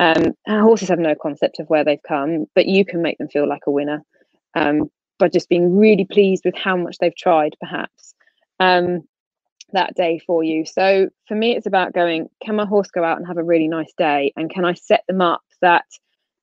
[0.00, 3.48] Um, horses have no concept of where they've come, but you can make them feel
[3.48, 4.02] like a winner
[4.56, 8.14] um, by just being really pleased with how much they've tried, perhaps
[8.60, 9.02] um,
[9.72, 10.64] that day for you.
[10.64, 13.68] So for me, it's about going, can my horse go out and have a really
[13.68, 14.32] nice day?
[14.36, 15.84] And can I set them up that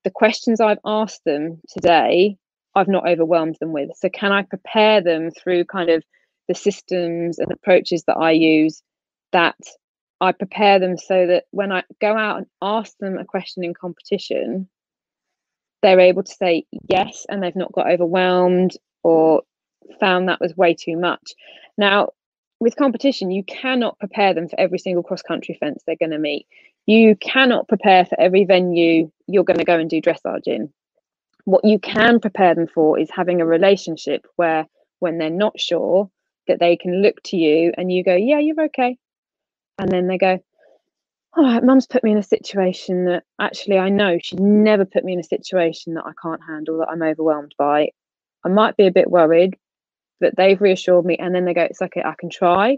[0.04, 2.38] the questions I've asked them today,
[2.76, 3.90] I've not overwhelmed them with?
[3.98, 6.04] So can I prepare them through kind of
[6.48, 8.84] the systems and approaches that I use
[9.32, 9.56] that
[10.22, 13.74] I prepare them so that when I go out and ask them a question in
[13.74, 14.70] competition,
[15.86, 18.72] they're able to say yes and they've not got overwhelmed
[19.04, 19.44] or
[20.00, 21.34] found that was way too much.
[21.78, 22.10] Now,
[22.60, 26.18] with competition, you cannot prepare them for every single cross country fence they're going to
[26.18, 26.48] meet.
[26.88, 30.74] You cannot prepare for every venue you're going to go and do dressage in.
[31.44, 34.66] What you can prepare them for is having a relationship where,
[35.00, 36.10] when they're not sure,
[36.48, 38.98] that they can look to you and you go, Yeah, you're okay
[39.78, 40.40] and then they go
[41.38, 45.14] oh mum's put me in a situation that actually i know she'd never put me
[45.14, 47.90] in a situation that i can't handle that i'm overwhelmed by.
[48.46, 49.56] I might be a bit worried
[50.20, 52.78] but they've reassured me and then they go it's okay i can try.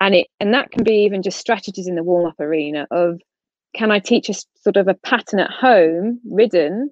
[0.00, 3.20] And it and that can be even just strategies in the warm-up arena of
[3.74, 6.90] can i teach a sort of a pattern at home ridden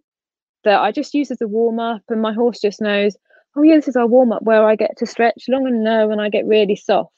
[0.64, 3.16] that i just use as a warm-up and my horse just knows
[3.56, 6.20] oh yeah this is our warm-up where i get to stretch long and low and
[6.20, 7.12] i get really soft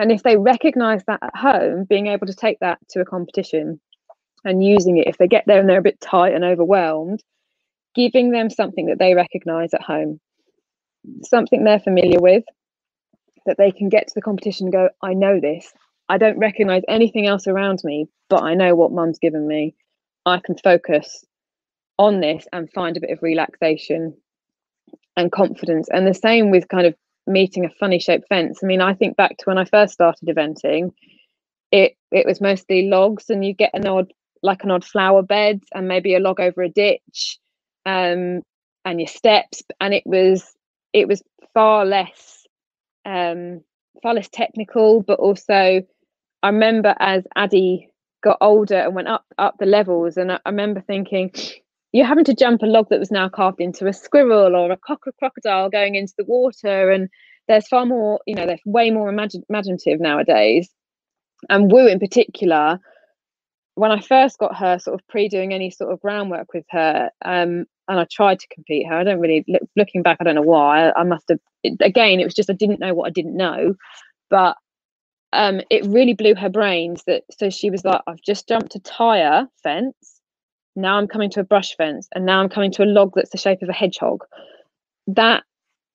[0.00, 3.80] and if they recognize that at home being able to take that to a competition
[4.44, 7.22] and using it if they get there and they're a bit tight and overwhelmed
[7.94, 10.20] giving them something that they recognize at home.
[11.24, 12.44] Something they're familiar with
[13.46, 15.72] that they can get to the competition and go i know this.
[16.08, 19.74] I don't recognize anything else around me but i know what mum's given me.
[20.24, 21.24] I can focus
[21.98, 24.14] on this and find a bit of relaxation
[25.16, 25.88] and confidence.
[25.92, 26.94] And the same with kind of
[27.26, 28.60] meeting a funny shaped fence.
[28.62, 30.92] I mean, I think back to when I first started eventing,
[31.72, 35.60] it it was mostly logs, and you get an odd like an odd flower bed
[35.74, 37.38] and maybe a log over a ditch,
[37.86, 38.42] um,
[38.84, 40.54] and your steps, and it was
[40.92, 41.22] it was
[41.54, 42.46] far less
[43.04, 43.62] um,
[44.02, 45.82] far less technical, but also
[46.42, 47.90] I remember as Addie
[48.22, 51.32] got older and went up up the levels, and I, I remember thinking,
[51.92, 54.76] you're having to jump a log that was now carved into a squirrel or a
[54.76, 57.08] cock crocodile going into the water and
[57.48, 60.70] there's far more you know they're way more imagine, imaginative nowadays.
[61.48, 62.78] And woo in particular
[63.74, 67.10] when i first got her sort of pre doing any sort of groundwork with her
[67.24, 70.34] um, and i tried to compete her i don't really look, looking back i don't
[70.34, 73.06] know why i, I must have it, again it was just i didn't know what
[73.06, 73.74] i didn't know.
[74.28, 74.56] But
[75.32, 78.80] um, it really blew her brains that so she was like i've just jumped a
[78.80, 80.19] tire fence
[80.80, 83.30] now I'm coming to a brush fence, and now I'm coming to a log that's
[83.30, 84.24] the shape of a hedgehog.
[85.06, 85.44] That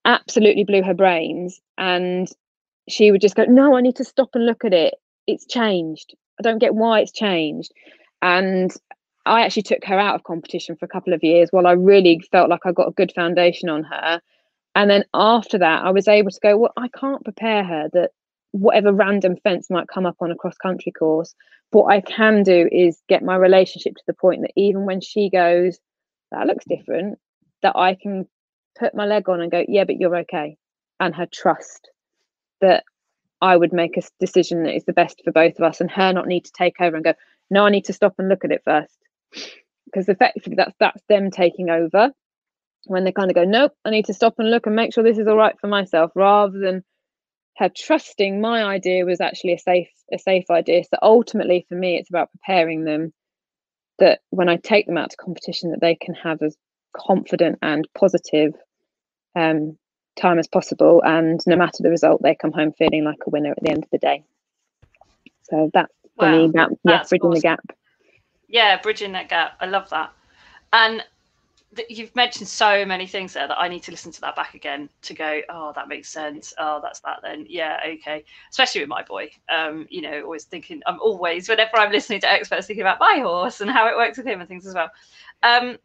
[0.05, 1.59] absolutely blew her brains.
[1.77, 2.29] And
[2.87, 4.95] she would just go, No, I need to stop and look at it.
[5.27, 6.15] It's changed.
[6.39, 7.71] I don't get why it's changed.
[8.21, 8.71] And
[9.25, 12.21] I actually took her out of competition for a couple of years while I really
[12.31, 14.21] felt like I got a good foundation on her.
[14.75, 18.11] And then after that, I was able to go, Well, I can't prepare her that
[18.55, 21.35] whatever random fence might come up on a cross country course,
[21.71, 25.29] what I can do is get my relationship to the point that even when she
[25.29, 25.77] goes,
[26.31, 27.19] that looks different,
[27.63, 28.27] that I can
[28.79, 30.57] put my leg on and go, yeah, but you're okay.
[30.99, 31.89] And her trust
[32.61, 32.85] that
[33.41, 36.13] I would make a decision that is the best for both of us and her
[36.13, 37.13] not need to take over and go,
[37.49, 38.97] no, I need to stop and look at it first.
[39.85, 42.11] Because effectively that's that's them taking over
[42.85, 45.03] when they kind of go, nope, I need to stop and look and make sure
[45.03, 46.83] this is all right for myself, rather than
[47.57, 50.83] her trusting my idea was actually a safe a safe idea.
[50.83, 53.13] So ultimately for me it's about preparing them
[53.99, 56.55] that when i take them out to competition that they can have as
[56.95, 58.53] confident and positive
[59.35, 59.77] um,
[60.15, 63.51] time as possible and no matter the result they come home feeling like a winner
[63.51, 64.23] at the end of the day.
[65.43, 67.33] So that's for wow, me about yeah bridging awesome.
[67.33, 67.65] the gap.
[68.47, 69.53] Yeah bridging that gap.
[69.59, 70.13] I love that.
[70.71, 71.03] And
[71.89, 74.89] you've mentioned so many things there that I need to listen to that back again
[75.03, 76.53] to go, oh, that makes sense.
[76.57, 77.45] Oh, that's that then.
[77.49, 78.23] Yeah, okay.
[78.49, 79.29] Especially with my boy.
[79.49, 83.19] Um, you know, always thinking, I'm always, whenever I'm listening to experts, thinking about my
[83.21, 84.89] horse and how it works with him and things as well.
[85.43, 85.77] Um,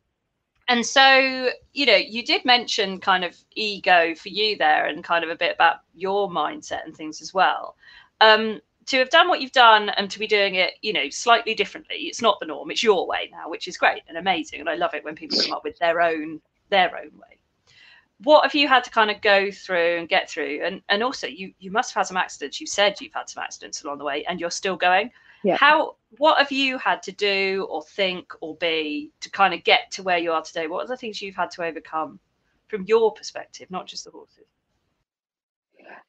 [0.69, 5.25] and so, you know, you did mention kind of ego for you there and kind
[5.25, 7.75] of a bit about your mindset and things as well.
[8.21, 8.61] Um,
[8.91, 11.97] to have done what you've done and to be doing it, you know, slightly differently.
[11.97, 12.73] It's not the norm.
[12.73, 14.59] It's your way now, which is great and amazing.
[14.59, 17.39] And I love it when people come up with their own their own way.
[18.23, 20.61] what have you had to kind of go through and get through?
[20.65, 22.61] And and also you you must have had some accidents.
[22.61, 25.11] You said you've had some accidents along the way and you're still going.
[25.45, 25.57] Yeah.
[25.57, 29.91] How what have you had to do or think or be to kind of get
[29.93, 30.67] to where you are today?
[30.67, 32.19] What are the things you've had to overcome
[32.69, 34.47] from your perspective, not just the horses?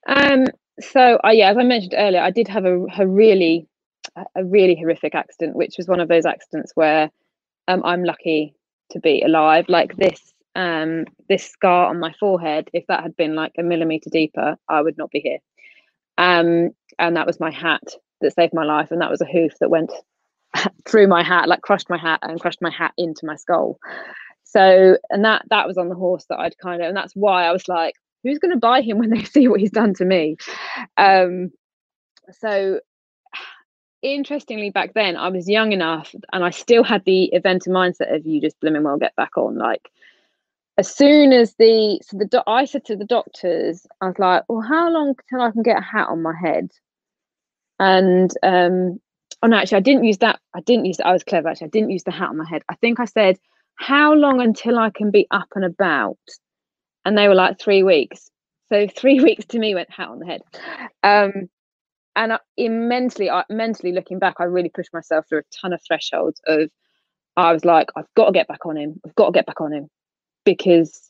[0.07, 0.47] Um
[0.81, 3.67] so uh, yeah, as I mentioned earlier, I did have a, a really
[4.35, 7.09] a really horrific accident, which was one of those accidents where
[7.67, 8.55] um, I'm lucky
[8.91, 9.65] to be alive.
[9.69, 14.09] Like this um, this scar on my forehead, if that had been like a millimeter
[14.09, 15.39] deeper, I would not be here.
[16.17, 17.83] Um, and that was my hat
[18.21, 19.91] that saved my life, and that was a hoof that went
[20.87, 23.79] through my hat, like crushed my hat and crushed my hat into my skull.
[24.43, 27.45] So, and that that was on the horse that I'd kind of, and that's why
[27.45, 30.05] I was like, who's going to buy him when they see what he's done to
[30.05, 30.37] me?
[30.97, 31.51] Um,
[32.39, 32.79] so
[34.01, 38.25] interestingly back then i was young enough and i still had the event mindset of
[38.25, 39.57] you just blooming well get back on.
[39.57, 39.91] Like
[40.77, 44.61] as soon as the so the i said to the doctors i was like well
[44.61, 46.71] how long till i can get a hat on my head?
[47.79, 48.99] And um
[49.43, 51.71] oh no actually i didn't use that i didn't use i was clever actually i
[51.71, 52.63] didn't use the hat on my head.
[52.69, 53.37] I think i said
[53.75, 56.17] how long until i can be up and about
[57.05, 58.29] and they were like three weeks
[58.69, 60.41] so three weeks to me went hat on the head
[61.03, 61.49] um
[62.15, 65.81] and I, immensely, I, mentally looking back, I really pushed myself through a ton of
[65.85, 66.69] thresholds of.
[67.37, 68.99] I was like, I've got to get back on him.
[69.05, 69.89] I've got to get back on him
[70.43, 71.09] because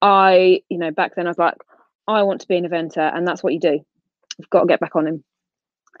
[0.00, 1.56] I, you know, back then I was like,
[2.06, 3.78] I want to be an eventer, and that's what you do.
[4.40, 5.24] I've got to get back on him.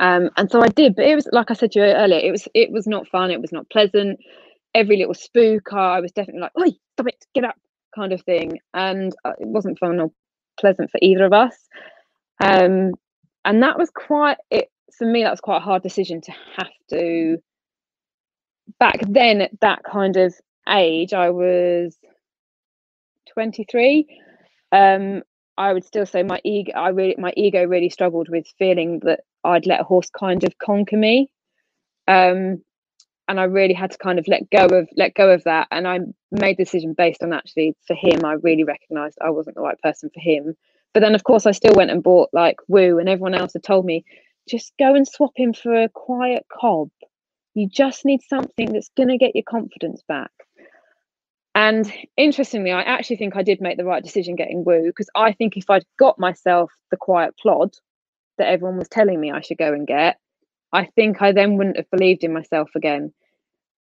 [0.00, 2.30] Um, and so I did, but it was like I said to you earlier, it
[2.30, 3.30] was it was not fun.
[3.30, 4.18] It was not pleasant.
[4.74, 7.56] Every little spook, I was definitely like, "Oi, stop it, get up,"
[7.98, 10.10] kind of thing, and uh, it wasn't fun or
[10.60, 11.56] pleasant for either of us.
[12.40, 12.92] Um,
[13.44, 16.70] and that was quite it for me that was quite a hard decision to have
[16.90, 17.38] to
[18.78, 20.34] back then at that kind of
[20.68, 21.96] age i was
[23.32, 24.06] 23
[24.72, 25.22] um
[25.56, 29.20] i would still say my ego i really my ego really struggled with feeling that
[29.44, 31.30] i'd let a horse kind of conquer me
[32.06, 32.62] um
[33.28, 35.86] and i really had to kind of let go of let go of that and
[35.86, 36.00] i
[36.30, 39.80] made the decision based on actually for him i really recognized i wasn't the right
[39.80, 40.56] person for him
[40.94, 43.62] but then, of course, I still went and bought like Woo, and everyone else had
[43.62, 44.04] told me
[44.48, 46.90] just go and swap him for a quiet cob.
[47.54, 50.30] You just need something that's going to get your confidence back.
[51.54, 55.32] And interestingly, I actually think I did make the right decision getting Woo because I
[55.32, 57.74] think if I'd got myself the quiet plod
[58.38, 60.18] that everyone was telling me I should go and get,
[60.72, 63.12] I think I then wouldn't have believed in myself again.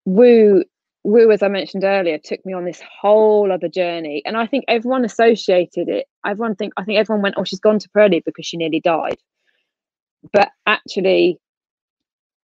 [0.06, 0.64] Woo
[1.04, 4.66] Woo, as I mentioned earlier, took me on this whole other journey, and I think
[4.68, 6.08] everyone associated it.
[6.26, 9.18] Everyone think I think everyone went, "Oh, she's gone to Parelli because she nearly died."
[10.34, 11.40] But actually,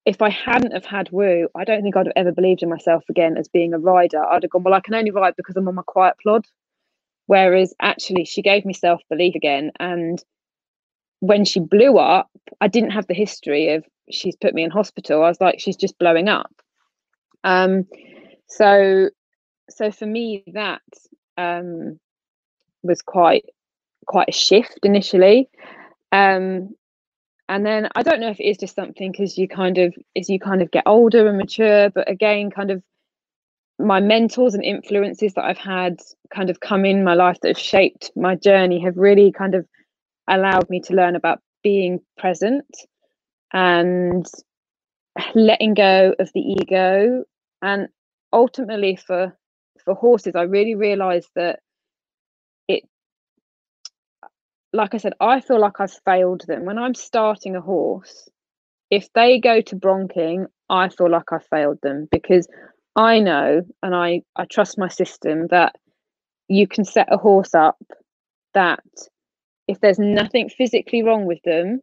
[0.05, 3.03] if I hadn't have had Woo, I don't think I'd have ever believed in myself
[3.09, 4.24] again as being a rider.
[4.24, 6.45] I'd have gone, "Well, I can only ride because I'm on my quiet plod."
[7.28, 10.24] Whereas actually, she gave me self belief again, and
[11.22, 12.30] when she blew up,
[12.62, 15.24] I didn't have the history of she's put me in hospital.
[15.24, 16.51] I was like, she's just blowing up.
[17.44, 17.88] Um,
[18.48, 19.10] so
[19.70, 20.82] so for me that
[21.38, 22.00] um,
[22.84, 23.46] was quite
[24.06, 25.50] quite a shift initially.
[26.12, 26.76] Um,
[27.52, 30.30] and then i don't know if it is just something because you kind of as
[30.30, 32.82] you kind of get older and mature but again kind of
[33.78, 36.00] my mentors and influences that i've had
[36.34, 39.68] kind of come in my life that have shaped my journey have really kind of
[40.30, 42.66] allowed me to learn about being present
[43.52, 44.26] and
[45.36, 47.24] letting go of the ego
[47.62, 47.88] and
[48.34, 49.36] ultimately for
[49.84, 51.59] for horses i really realized that
[52.68, 52.84] it
[54.74, 56.66] like i said i feel like i've failed them.
[56.66, 58.30] When i'm starting a horse
[58.89, 62.47] if they go to bronking i feel like i failed them because
[62.95, 65.76] i know and i i trust my system that
[66.47, 67.78] you can set a horse up
[68.53, 68.84] that
[69.68, 71.80] if there's nothing physically wrong with them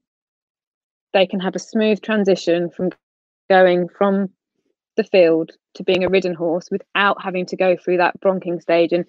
[1.15, 2.91] they can have a smooth transition from
[3.49, 4.29] going from
[4.99, 8.93] the field to being a ridden horse without having to go through that bronking stage.
[8.93, 9.07] And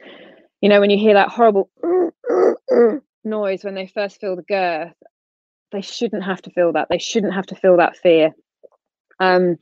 [0.62, 1.70] you know, when you hear that horrible
[3.26, 4.94] noise when they first feel the girth,
[5.72, 6.88] they shouldn't have to feel that.
[6.90, 8.34] They shouldn't have to feel that fear.
[9.20, 9.58] Um,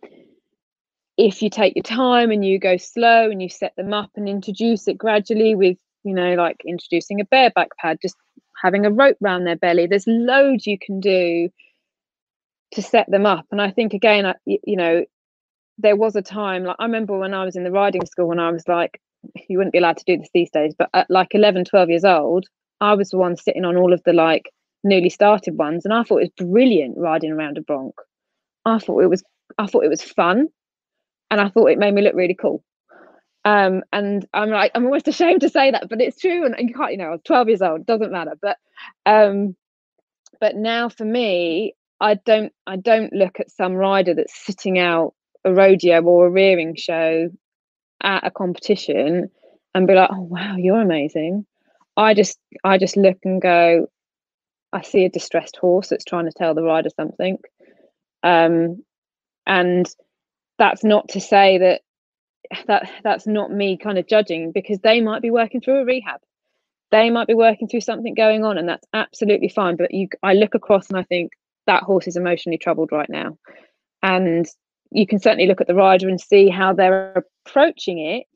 [1.18, 4.30] if you take your time and you go slow and you set them up and
[4.30, 8.16] introduce it gradually with, you know, like introducing a bareback pad, just
[8.62, 11.50] having a rope round their belly, there's loads you can do
[12.72, 13.46] to set them up.
[13.52, 15.06] And I think again, you know,
[15.80, 18.40] there was a time like I remember when I was in the riding school when
[18.40, 19.02] I was like
[19.50, 22.06] you wouldn't be allowed to do this these days but at like 11 12 years
[22.06, 22.46] old
[22.82, 24.52] I was the one sitting on all of the like
[24.84, 27.96] newly started ones and I thought it was brilliant riding around a bronc
[28.66, 29.24] I thought it was
[29.58, 30.48] I thought it was fun
[31.32, 32.64] and I thought it made me look really cool
[33.44, 36.46] Um, and I'm like, I'm almost ashamed to say that, but it's true.
[36.46, 38.34] And you can't, you know, I was 12 years old, doesn't matter.
[38.42, 38.58] But
[39.06, 39.56] um,
[40.42, 45.14] but now for me, I don't I don't look at some rider that's sitting out
[45.48, 47.30] a rodeo or a rearing show
[48.02, 49.30] at a competition
[49.74, 51.46] and be like, oh wow, you're amazing.
[51.96, 53.88] I just I just look and go,
[54.72, 57.38] I see a distressed horse that's trying to tell the rider something.
[58.24, 58.84] Um,
[59.46, 59.88] and
[60.58, 61.82] that's not to say that
[62.68, 66.22] that that's not me kind of judging because they might be working through a rehab
[66.92, 70.34] they might be working through something going on and that's absolutely fine but you i
[70.34, 71.32] look across and i think
[71.66, 73.38] that horse is emotionally troubled right now
[74.02, 74.46] and
[74.92, 78.28] you can certainly look at the rider and see how they're approaching it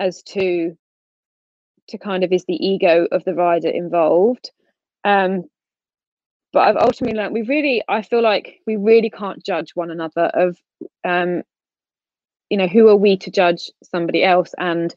[0.00, 0.76] as to
[1.88, 4.50] to kind of is the ego of the rider involved.
[5.04, 5.44] Um
[6.52, 10.30] but i've ultimately learned we really i feel like we really can't judge one another
[10.34, 10.58] of
[11.02, 11.42] um
[12.50, 14.54] you know who are we to judge somebody else?
[14.58, 14.94] And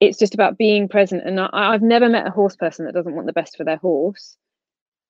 [0.00, 1.24] it's just about being present.
[1.26, 3.76] And I, i've never met a horse person that doesn't want the best for their
[3.76, 4.36] horse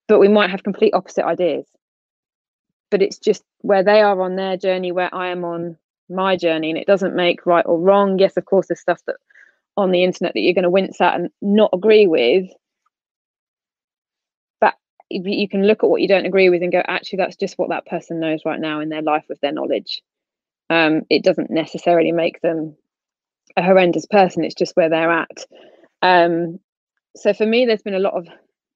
[0.07, 1.65] but we might have complete opposite ideas
[2.91, 5.77] but it's just where they are on their journey where i am on
[6.09, 9.17] my journey and it doesn't make right or wrong yes of course there's stuff that
[9.75, 12.45] on the internet that you're going to wince at and not agree with
[14.59, 14.73] but
[15.09, 17.69] you can look at what you don't agree with and go actually that's just what
[17.69, 20.01] that person knows right now in their life with their knowledge
[20.69, 22.75] um, it doesn't necessarily make them
[23.55, 24.43] a horrendous person.
[24.43, 25.45] It's just where they're at.
[26.01, 26.59] Um,
[27.15, 28.27] so for me, there's been a lot of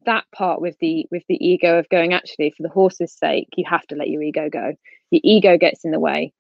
[0.06, 3.66] that part with the with the ego of going actually for the horse's sake you
[3.68, 4.74] have to let your ego go
[5.12, 6.34] your ego gets in the way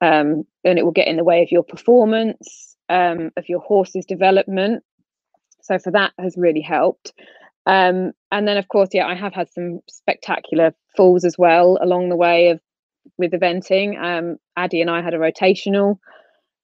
[0.00, 4.04] um, and it will get in the way of your performance um, of your horse's
[4.04, 4.82] development
[5.62, 7.12] so for that has really helped
[7.66, 12.08] um, and then of course yeah i have had some spectacular falls as well along
[12.08, 12.60] the way of
[13.18, 14.00] with eventing.
[14.02, 15.98] Um, Addie and I had a rotational,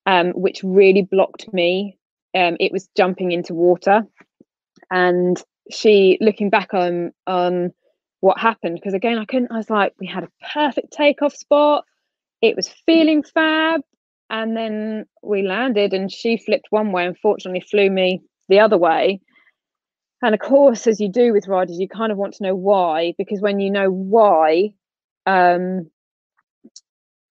[0.07, 1.99] um, which really blocked me.
[2.35, 4.07] Um, it was jumping into water,
[4.91, 5.43] and
[5.73, 7.73] she, looking back on on
[8.21, 9.53] what happened, because again, I couldn't.
[9.53, 11.85] I was like, we had a perfect takeoff spot.
[12.43, 13.83] It was feeling fab,
[14.29, 17.07] and then we landed, and she flipped one way.
[17.07, 19.21] Unfortunately, flew me the other way.
[20.23, 23.15] And of course, as you do with riders, you kind of want to know why,
[23.17, 24.75] because when you know why,
[25.27, 25.91] um,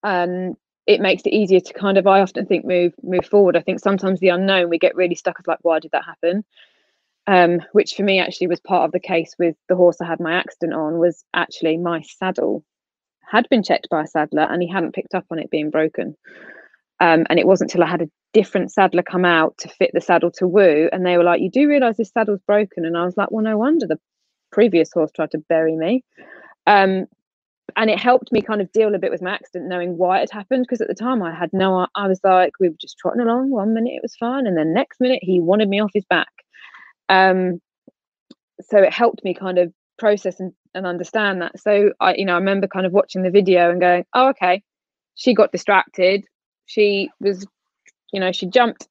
[0.03, 0.55] and
[0.87, 3.79] it makes it easier to kind of i often think move move forward i think
[3.79, 6.43] sometimes the unknown we get really stuck as like why did that happen
[7.31, 10.19] um, which for me actually was part of the case with the horse i had
[10.19, 12.63] my accident on was actually my saddle
[13.31, 16.17] had been checked by a saddler and he hadn't picked up on it being broken.
[16.99, 20.01] Um, and it wasn't until i had a different saddler come out to fit the
[20.01, 22.85] saddle to woo and they were like you do realize this saddle's broken?
[22.85, 23.87] And i was like well no wonder.
[23.87, 23.99] The
[24.51, 26.03] previous horse tried to bury me.
[26.67, 27.05] Um,
[27.77, 30.29] and it helped me kind of deal a bit with my accident knowing why it
[30.29, 33.21] happened because at the time i had no i was like we were just trotting
[33.21, 33.49] along.
[33.49, 36.27] One minute it was fine and then next minute he wanted me off his back
[37.09, 37.59] um
[38.61, 42.33] so it helped me kind of process and, and understand that so i you know
[42.33, 44.61] i remember kind of watching the video and going oh okay
[45.15, 46.23] she got distracted
[46.65, 47.45] she was
[48.11, 48.87] you know she jumped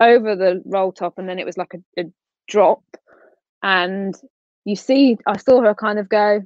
[0.00, 2.04] over the roll top and then it was like a, a
[2.48, 2.82] drop
[3.62, 4.14] and
[4.64, 6.42] you see i saw her kind of go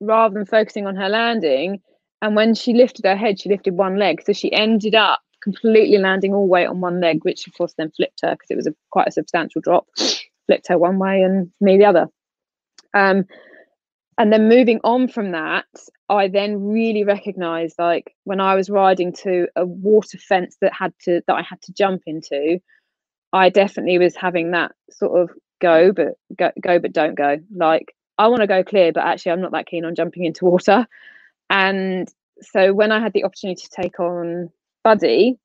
[0.00, 1.80] rather than focusing on her landing.
[2.22, 4.22] And when she lifted her head, she lifted one leg.
[4.24, 7.90] So she ended up completely landing all weight on one leg, which of course then
[7.90, 9.86] flipped her because it was a quite a substantial drop,
[10.46, 12.08] flipped her one way and me the other.
[12.94, 13.24] Um,
[14.18, 15.64] and then moving on from that,
[16.10, 20.92] I then really recognized like when I was riding to a water fence that had
[21.04, 22.60] to that I had to jump into,
[23.32, 25.30] I definitely was having that sort of
[25.60, 27.38] go but go, go but don't go.
[27.54, 30.44] Like I want to go clear, but actually, I'm not that keen on jumping into
[30.44, 30.86] water.
[31.48, 32.06] And
[32.42, 34.50] so when I had the opportunity to take on
[34.82, 35.36] Buddy,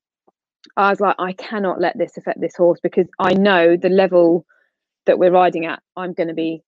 [0.77, 4.45] I was like, I cannot let this affect this horse because I know the level
[5.05, 6.63] that we're riding at, I'm going to be,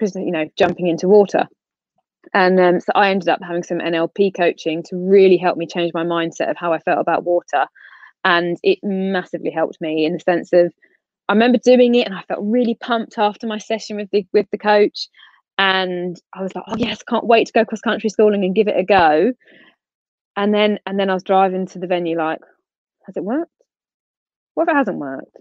[0.00, 1.46] you know, jumping into water.
[2.34, 5.92] And um, so I ended up having some NLP coaching to really help me change
[5.94, 7.66] my mindset of how I felt about water.
[8.24, 10.72] And it massively helped me in the sense of
[11.28, 14.46] I remember doing it and I felt really pumped after my session with the with
[14.50, 15.08] the coach
[15.58, 18.68] and I was like, oh yes, can't wait to go cross country schooling and give
[18.68, 19.32] it a go.
[20.38, 22.38] And then and then I was driving to the venue like,
[23.06, 23.50] has it worked?
[24.54, 25.36] What if it hasn't worked?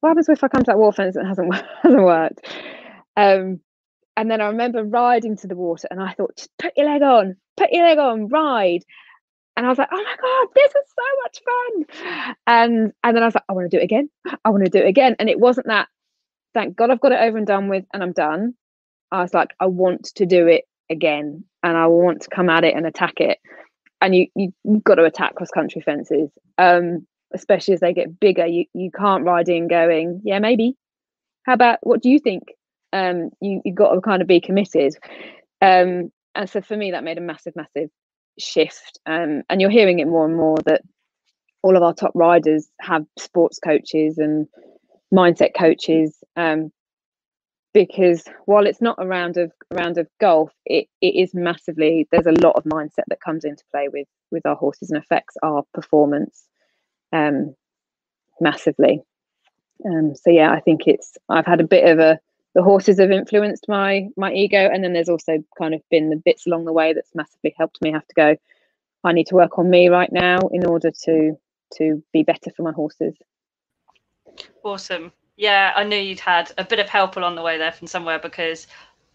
[0.00, 2.40] What happens if I come to that wall fence and it hasn't hasn't worked?
[3.18, 3.60] Um,
[4.16, 7.02] and then I remember riding to the water and I thought, just put your leg
[7.02, 8.80] on, put your leg on, ride.
[9.58, 12.34] And I was like, oh my God, this is so much fun.
[12.46, 14.08] And and then I was like, I want to do it again.
[14.42, 15.16] I want to do it again.
[15.18, 15.88] And it wasn't that,
[16.54, 18.54] thank God I've got it over and done with and I'm done.
[19.12, 22.64] I was like, I want to do it again and I want to come at
[22.64, 23.36] it and attack it.
[24.00, 26.30] And you you've got to attack cross country fences.
[26.56, 28.46] Um, especially as they get bigger.
[28.46, 30.76] You you can't ride in going, yeah, maybe.
[31.44, 32.44] How about what do you think?
[32.92, 34.94] Um, you you got to kind of be committed.
[35.60, 37.90] Um, and so for me, that made a massive, massive
[38.38, 38.98] shift.
[39.06, 40.82] Um, and you're hearing it more and more that
[41.62, 44.46] all of our top riders have sports coaches and
[45.12, 46.70] mindset coaches um,
[47.78, 52.08] because while it's not a round of round of golf, it, it is massively.
[52.10, 55.36] There's a lot of mindset that comes into play with with our horses and affects
[55.44, 56.48] our performance
[57.12, 57.54] um,
[58.40, 59.00] massively.
[59.86, 61.16] Um, so yeah, I think it's.
[61.28, 62.18] I've had a bit of a.
[62.56, 66.16] The horses have influenced my my ego, and then there's also kind of been the
[66.16, 68.36] bits along the way that's massively helped me have to go.
[69.04, 71.38] I need to work on me right now in order to
[71.74, 73.14] to be better for my horses.
[74.64, 75.12] Awesome.
[75.38, 78.18] Yeah, I knew you'd had a bit of help along the way there from somewhere
[78.18, 78.66] because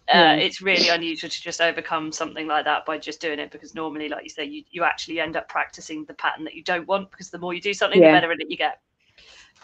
[0.07, 0.33] uh, yeah.
[0.35, 4.07] it's really unusual to just overcome something like that by just doing it because normally,
[4.07, 7.11] like you say, you, you actually end up practicing the pattern that you don't want
[7.11, 8.07] because the more you do something, yeah.
[8.07, 8.79] the better at it you get.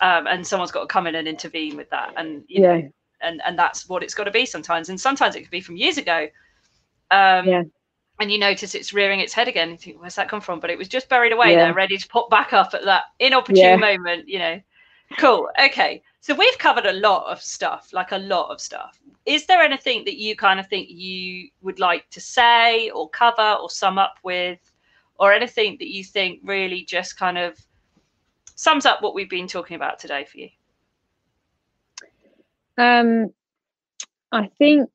[0.02, 2.14] Um, and someone's got to come in and intervene with that.
[2.18, 2.76] And, you yeah.
[2.76, 2.92] know,
[3.22, 4.90] and, and that's what it's got to be sometimes.
[4.90, 6.28] And sometimes it could be from years ago.
[7.10, 7.64] Um, yeah
[8.20, 9.72] and you notice it's rearing its head again.
[9.72, 10.60] You think, where's that come from?
[10.60, 11.66] But it was just buried away yeah.
[11.66, 14.62] there, ready to pop back up at that inopportune moment, you know.
[15.18, 15.48] Cool.
[15.64, 16.04] Okay.
[16.22, 19.00] So we've covered a lot of stuff, like a lot of stuff.
[19.26, 23.58] Is there anything that you kind of think you would like to say or cover
[23.62, 24.60] or sum up with,
[25.18, 27.58] or anything that you think really just kind of
[28.56, 30.50] sums up what we've been talking about today for you?
[32.78, 33.34] Um,
[34.32, 34.90] I think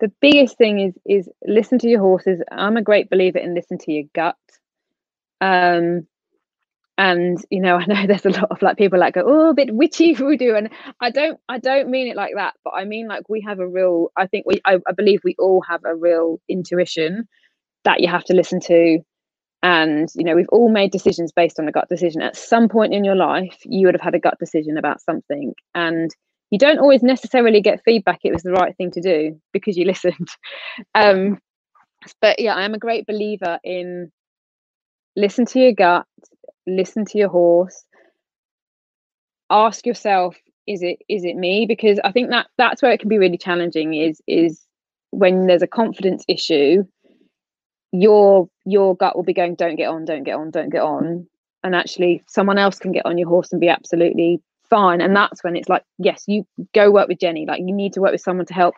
[0.00, 2.40] the biggest thing is is listen to your horses.
[2.50, 4.36] I'm a great believer in listen to your gut.
[5.40, 6.06] Um,
[6.98, 9.54] and you know, I know there's a lot of like people like go, oh, a
[9.54, 10.68] bit witchy voodoo, and
[11.00, 13.68] I don't, I don't mean it like that, but I mean like we have a
[13.68, 14.08] real.
[14.16, 17.28] I think we, I, I believe we all have a real intuition
[17.84, 18.98] that you have to listen to,
[19.62, 22.20] and you know, we've all made decisions based on a gut decision.
[22.20, 25.54] At some point in your life, you would have had a gut decision about something,
[25.74, 26.10] and
[26.50, 29.84] you don't always necessarily get feedback it was the right thing to do because you
[29.86, 30.28] listened
[30.94, 31.38] um,
[32.22, 34.10] but yeah i am a great believer in
[35.14, 36.06] listen to your gut
[36.68, 37.84] listen to your horse.
[39.50, 41.66] Ask yourself is it is it me?
[41.66, 44.62] Because i think that that's where it can be really challenging is is
[45.10, 46.84] when there's a confidence issue
[47.92, 51.26] your your gut will be going don't get on don't get on don't get on.
[51.64, 55.00] And actually someone else can get on your horse and be absolutely fine.
[55.00, 57.46] And that's when it's like yes you go work with jenny.
[57.46, 58.74] Like you need to work with someone to help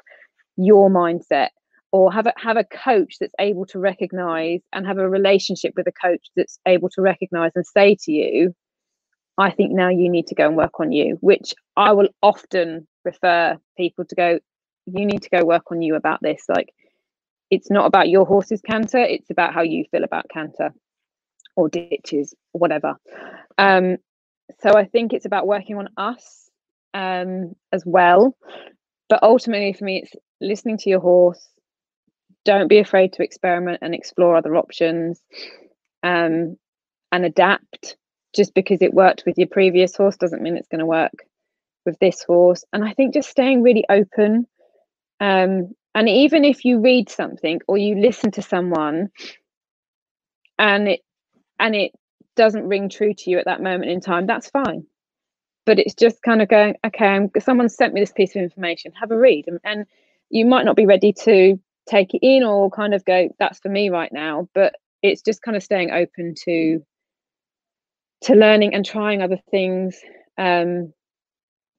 [0.57, 1.49] your mindset
[1.93, 5.87] or have a have a coach that's able to recognize and have a relationship with
[5.87, 8.55] a coach that's able to recognize and say to you
[9.39, 12.87] i think now you need to go and work on you which i will often
[13.05, 14.39] refer people to go
[14.87, 16.73] you need to go work on you about this like
[17.51, 20.73] it's not about your horse's canter it's about how you feel about canter
[21.57, 22.95] or ditches whatever
[23.59, 23.97] um
[24.59, 26.51] so I think it's about working on us
[26.95, 28.37] um, as well.
[29.09, 31.47] But ultimately, for me, it's listening to your horse.
[32.45, 35.21] Don't be afraid to experiment and explore other options
[36.03, 36.57] um,
[37.13, 37.97] and adapt.
[38.35, 41.13] Just because it worked with your previous horse doesn't mean it's going to work
[41.85, 42.65] with this horse.
[42.73, 44.47] And I think just staying really open.
[45.19, 49.11] Um, and even if you read something or you listen to someone
[50.59, 51.01] and it
[51.59, 51.93] and it
[52.37, 54.87] doesn't ring true to you at that moment in time, that's fine.
[55.67, 58.93] But it's just kind of going, okay, I'm, someone sent me this piece of information,
[58.99, 59.45] have a read.
[59.47, 59.87] And, and
[60.31, 63.69] you might not be ready to take it in or kind of go, that's for
[63.69, 64.49] me right now.
[64.55, 66.85] But it's just kind of staying open to
[68.23, 69.99] to learning and trying other things.
[70.37, 70.93] Um,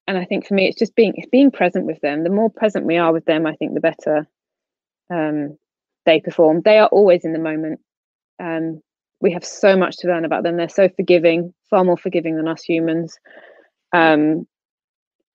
[0.08, 2.24] and I think for me, it's just being being present with them.
[2.24, 4.28] The more present we are with them, I think the better
[5.14, 5.58] um,
[6.06, 6.62] they perform.
[6.62, 7.80] They are always in the moment.
[8.40, 8.82] Um,
[9.22, 10.58] we have so much to learn about them.
[10.58, 13.20] They're so forgiving, far more forgiving than us humans.
[13.94, 14.48] Um,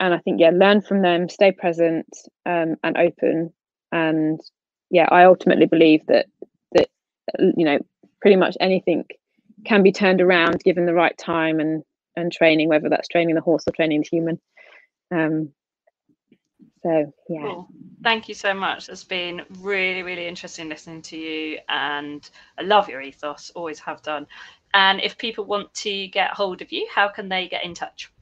[0.01, 2.07] and I think, yeah, learn from them, stay present
[2.45, 3.53] um, and open.
[3.93, 4.41] And
[4.91, 6.27] yeah, I ultimately believe that
[6.73, 6.89] that
[7.39, 7.79] you know
[8.21, 9.05] pretty much anything
[9.65, 11.83] can be turned around given the right time and
[12.17, 14.41] and training, whether that's training the horse or training the human.
[15.11, 15.51] Um,
[16.83, 17.41] so yeah.
[17.43, 17.69] Cool.
[18.03, 18.89] Thank you so much.
[18.89, 22.29] It's been really, really interesting listening to you, and
[22.59, 23.51] I love your ethos.
[23.55, 24.27] Always have done.
[24.73, 28.13] And if people want to get hold of you, how can they get in touch?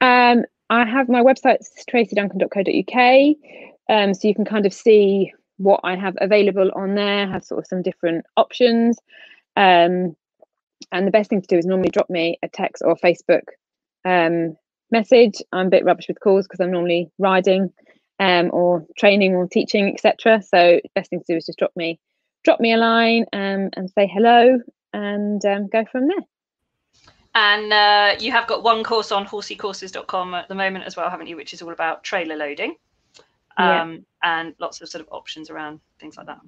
[0.00, 1.58] Um, I have my website,
[1.90, 3.36] tracyduncan.co.uk.
[3.90, 7.58] Um, so you can kind of see what I have available on there, have sort
[7.58, 8.96] of some different options.
[9.56, 10.16] Um,
[10.92, 13.42] and the best thing to do is normally drop me a text or Facebook
[14.04, 14.56] um,
[14.92, 15.42] message.
[15.52, 17.72] I'm a bit rubbish with calls because I'm normally riding
[18.20, 20.40] um, or training or teaching, etc.
[20.40, 21.98] So best thing to do is just drop me
[22.44, 24.60] drop me a line um, and say hello
[24.94, 27.02] and um, go from there.
[27.34, 31.26] And uh, you have got one course on horseycourses.com at the moment as well, haven't
[31.26, 31.36] you?
[31.36, 32.76] Which is all about trailer loading
[33.60, 33.98] um, yeah.
[34.22, 36.40] and lots of sort of options around things like that.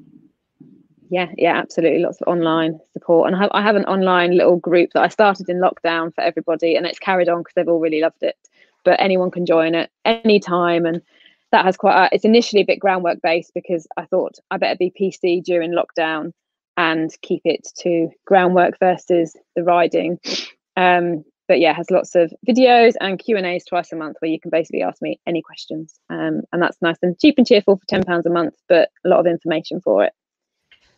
[1.13, 1.99] Yeah, yeah, absolutely.
[1.99, 3.27] Lots of online support.
[3.27, 6.23] And I have, I have an online little group that I started in lockdown for
[6.23, 8.37] everybody, and it's carried on because they've all really loved it.
[8.83, 10.87] But anyone can join at any time.
[10.87, 11.03] And
[11.51, 14.77] that has quite, a, it's initially a bit groundwork based because I thought I better
[14.77, 16.33] be PC during lockdown
[16.79, 20.19] and keep it to groundwork versus the riding.
[20.79, 24.31] Um, but yeah, has lots of videos and Q and A's twice a month where
[24.31, 27.77] you can basically ask me any questions, um, and that's nice and cheap and cheerful
[27.77, 30.13] for ten pounds a month, but a lot of information for it.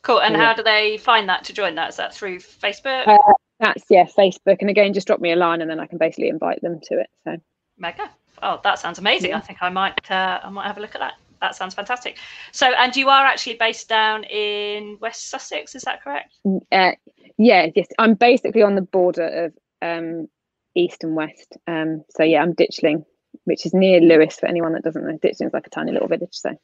[0.03, 0.20] Cool.
[0.20, 1.90] And so, how do they find that to join that?
[1.90, 3.09] Is that through Facebook?
[3.09, 3.18] Uh,
[3.61, 6.28] that's yeah, Facebook, and again, just drop me a line, and then I can basically
[6.28, 7.09] invite them to it.
[7.24, 7.36] So
[7.78, 8.11] mega.
[8.42, 9.30] Oh, that sounds amazing.
[9.30, 9.38] Yeah.
[9.38, 11.14] I think I might uh, I might have a look at that.
[11.40, 12.16] That sounds fantastic.
[12.53, 16.34] So, and you are actually based down in West Sussex, is that correct?
[16.72, 16.92] Uh,
[17.36, 17.86] yeah, yes.
[17.99, 19.53] I'm basically on the border of
[19.83, 20.29] um,
[20.75, 21.57] east and west.
[21.66, 23.05] Um, so yeah, I'm Ditchling,
[23.45, 25.18] which is near Lewes for anyone that doesn't know.
[25.18, 26.33] Ditchling's like a tiny little village.
[26.33, 26.59] So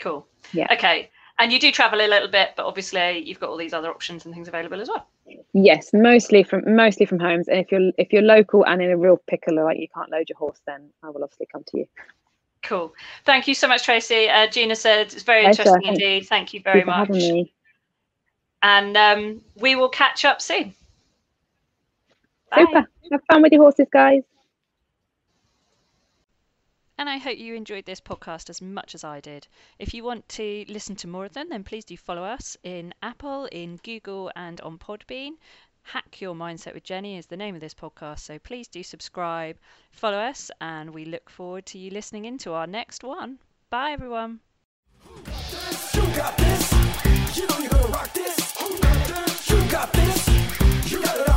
[0.00, 0.26] cool.
[0.52, 0.72] Yeah.
[0.72, 1.10] Okay.
[1.38, 4.24] And you do travel a little bit, but obviously you've got all these other options
[4.24, 5.06] and things available as well.
[5.52, 7.48] Yes, mostly from mostly from homes.
[7.48, 10.28] And if you're if you're local and in a real pickle, like you can't load
[10.30, 11.88] your horse, then I will obviously come to you.
[12.62, 12.94] Cool.
[13.24, 14.28] Thank you so much, Tracy.
[14.28, 15.62] Uh, Gina said it's very Pleasure.
[15.62, 16.26] interesting indeed.
[16.26, 17.10] Thank you very much.
[18.62, 20.74] And um, we will catch up soon.
[22.50, 22.64] Bye.
[22.66, 22.86] Super.
[23.12, 24.22] Have fun with your horses, guys.
[26.98, 29.46] And I hope you enjoyed this podcast as much as I did.
[29.78, 32.94] If you want to listen to more of them, then please do follow us in
[33.02, 35.32] Apple, in Google, and on Podbean.
[35.82, 38.20] Hack Your Mindset with Jenny is the name of this podcast.
[38.20, 39.58] So please do subscribe,
[39.92, 43.38] follow us, and we look forward to you listening into our next one.
[43.70, 44.40] Bye, everyone.
[45.94, 46.72] You got this.
[50.90, 51.35] You know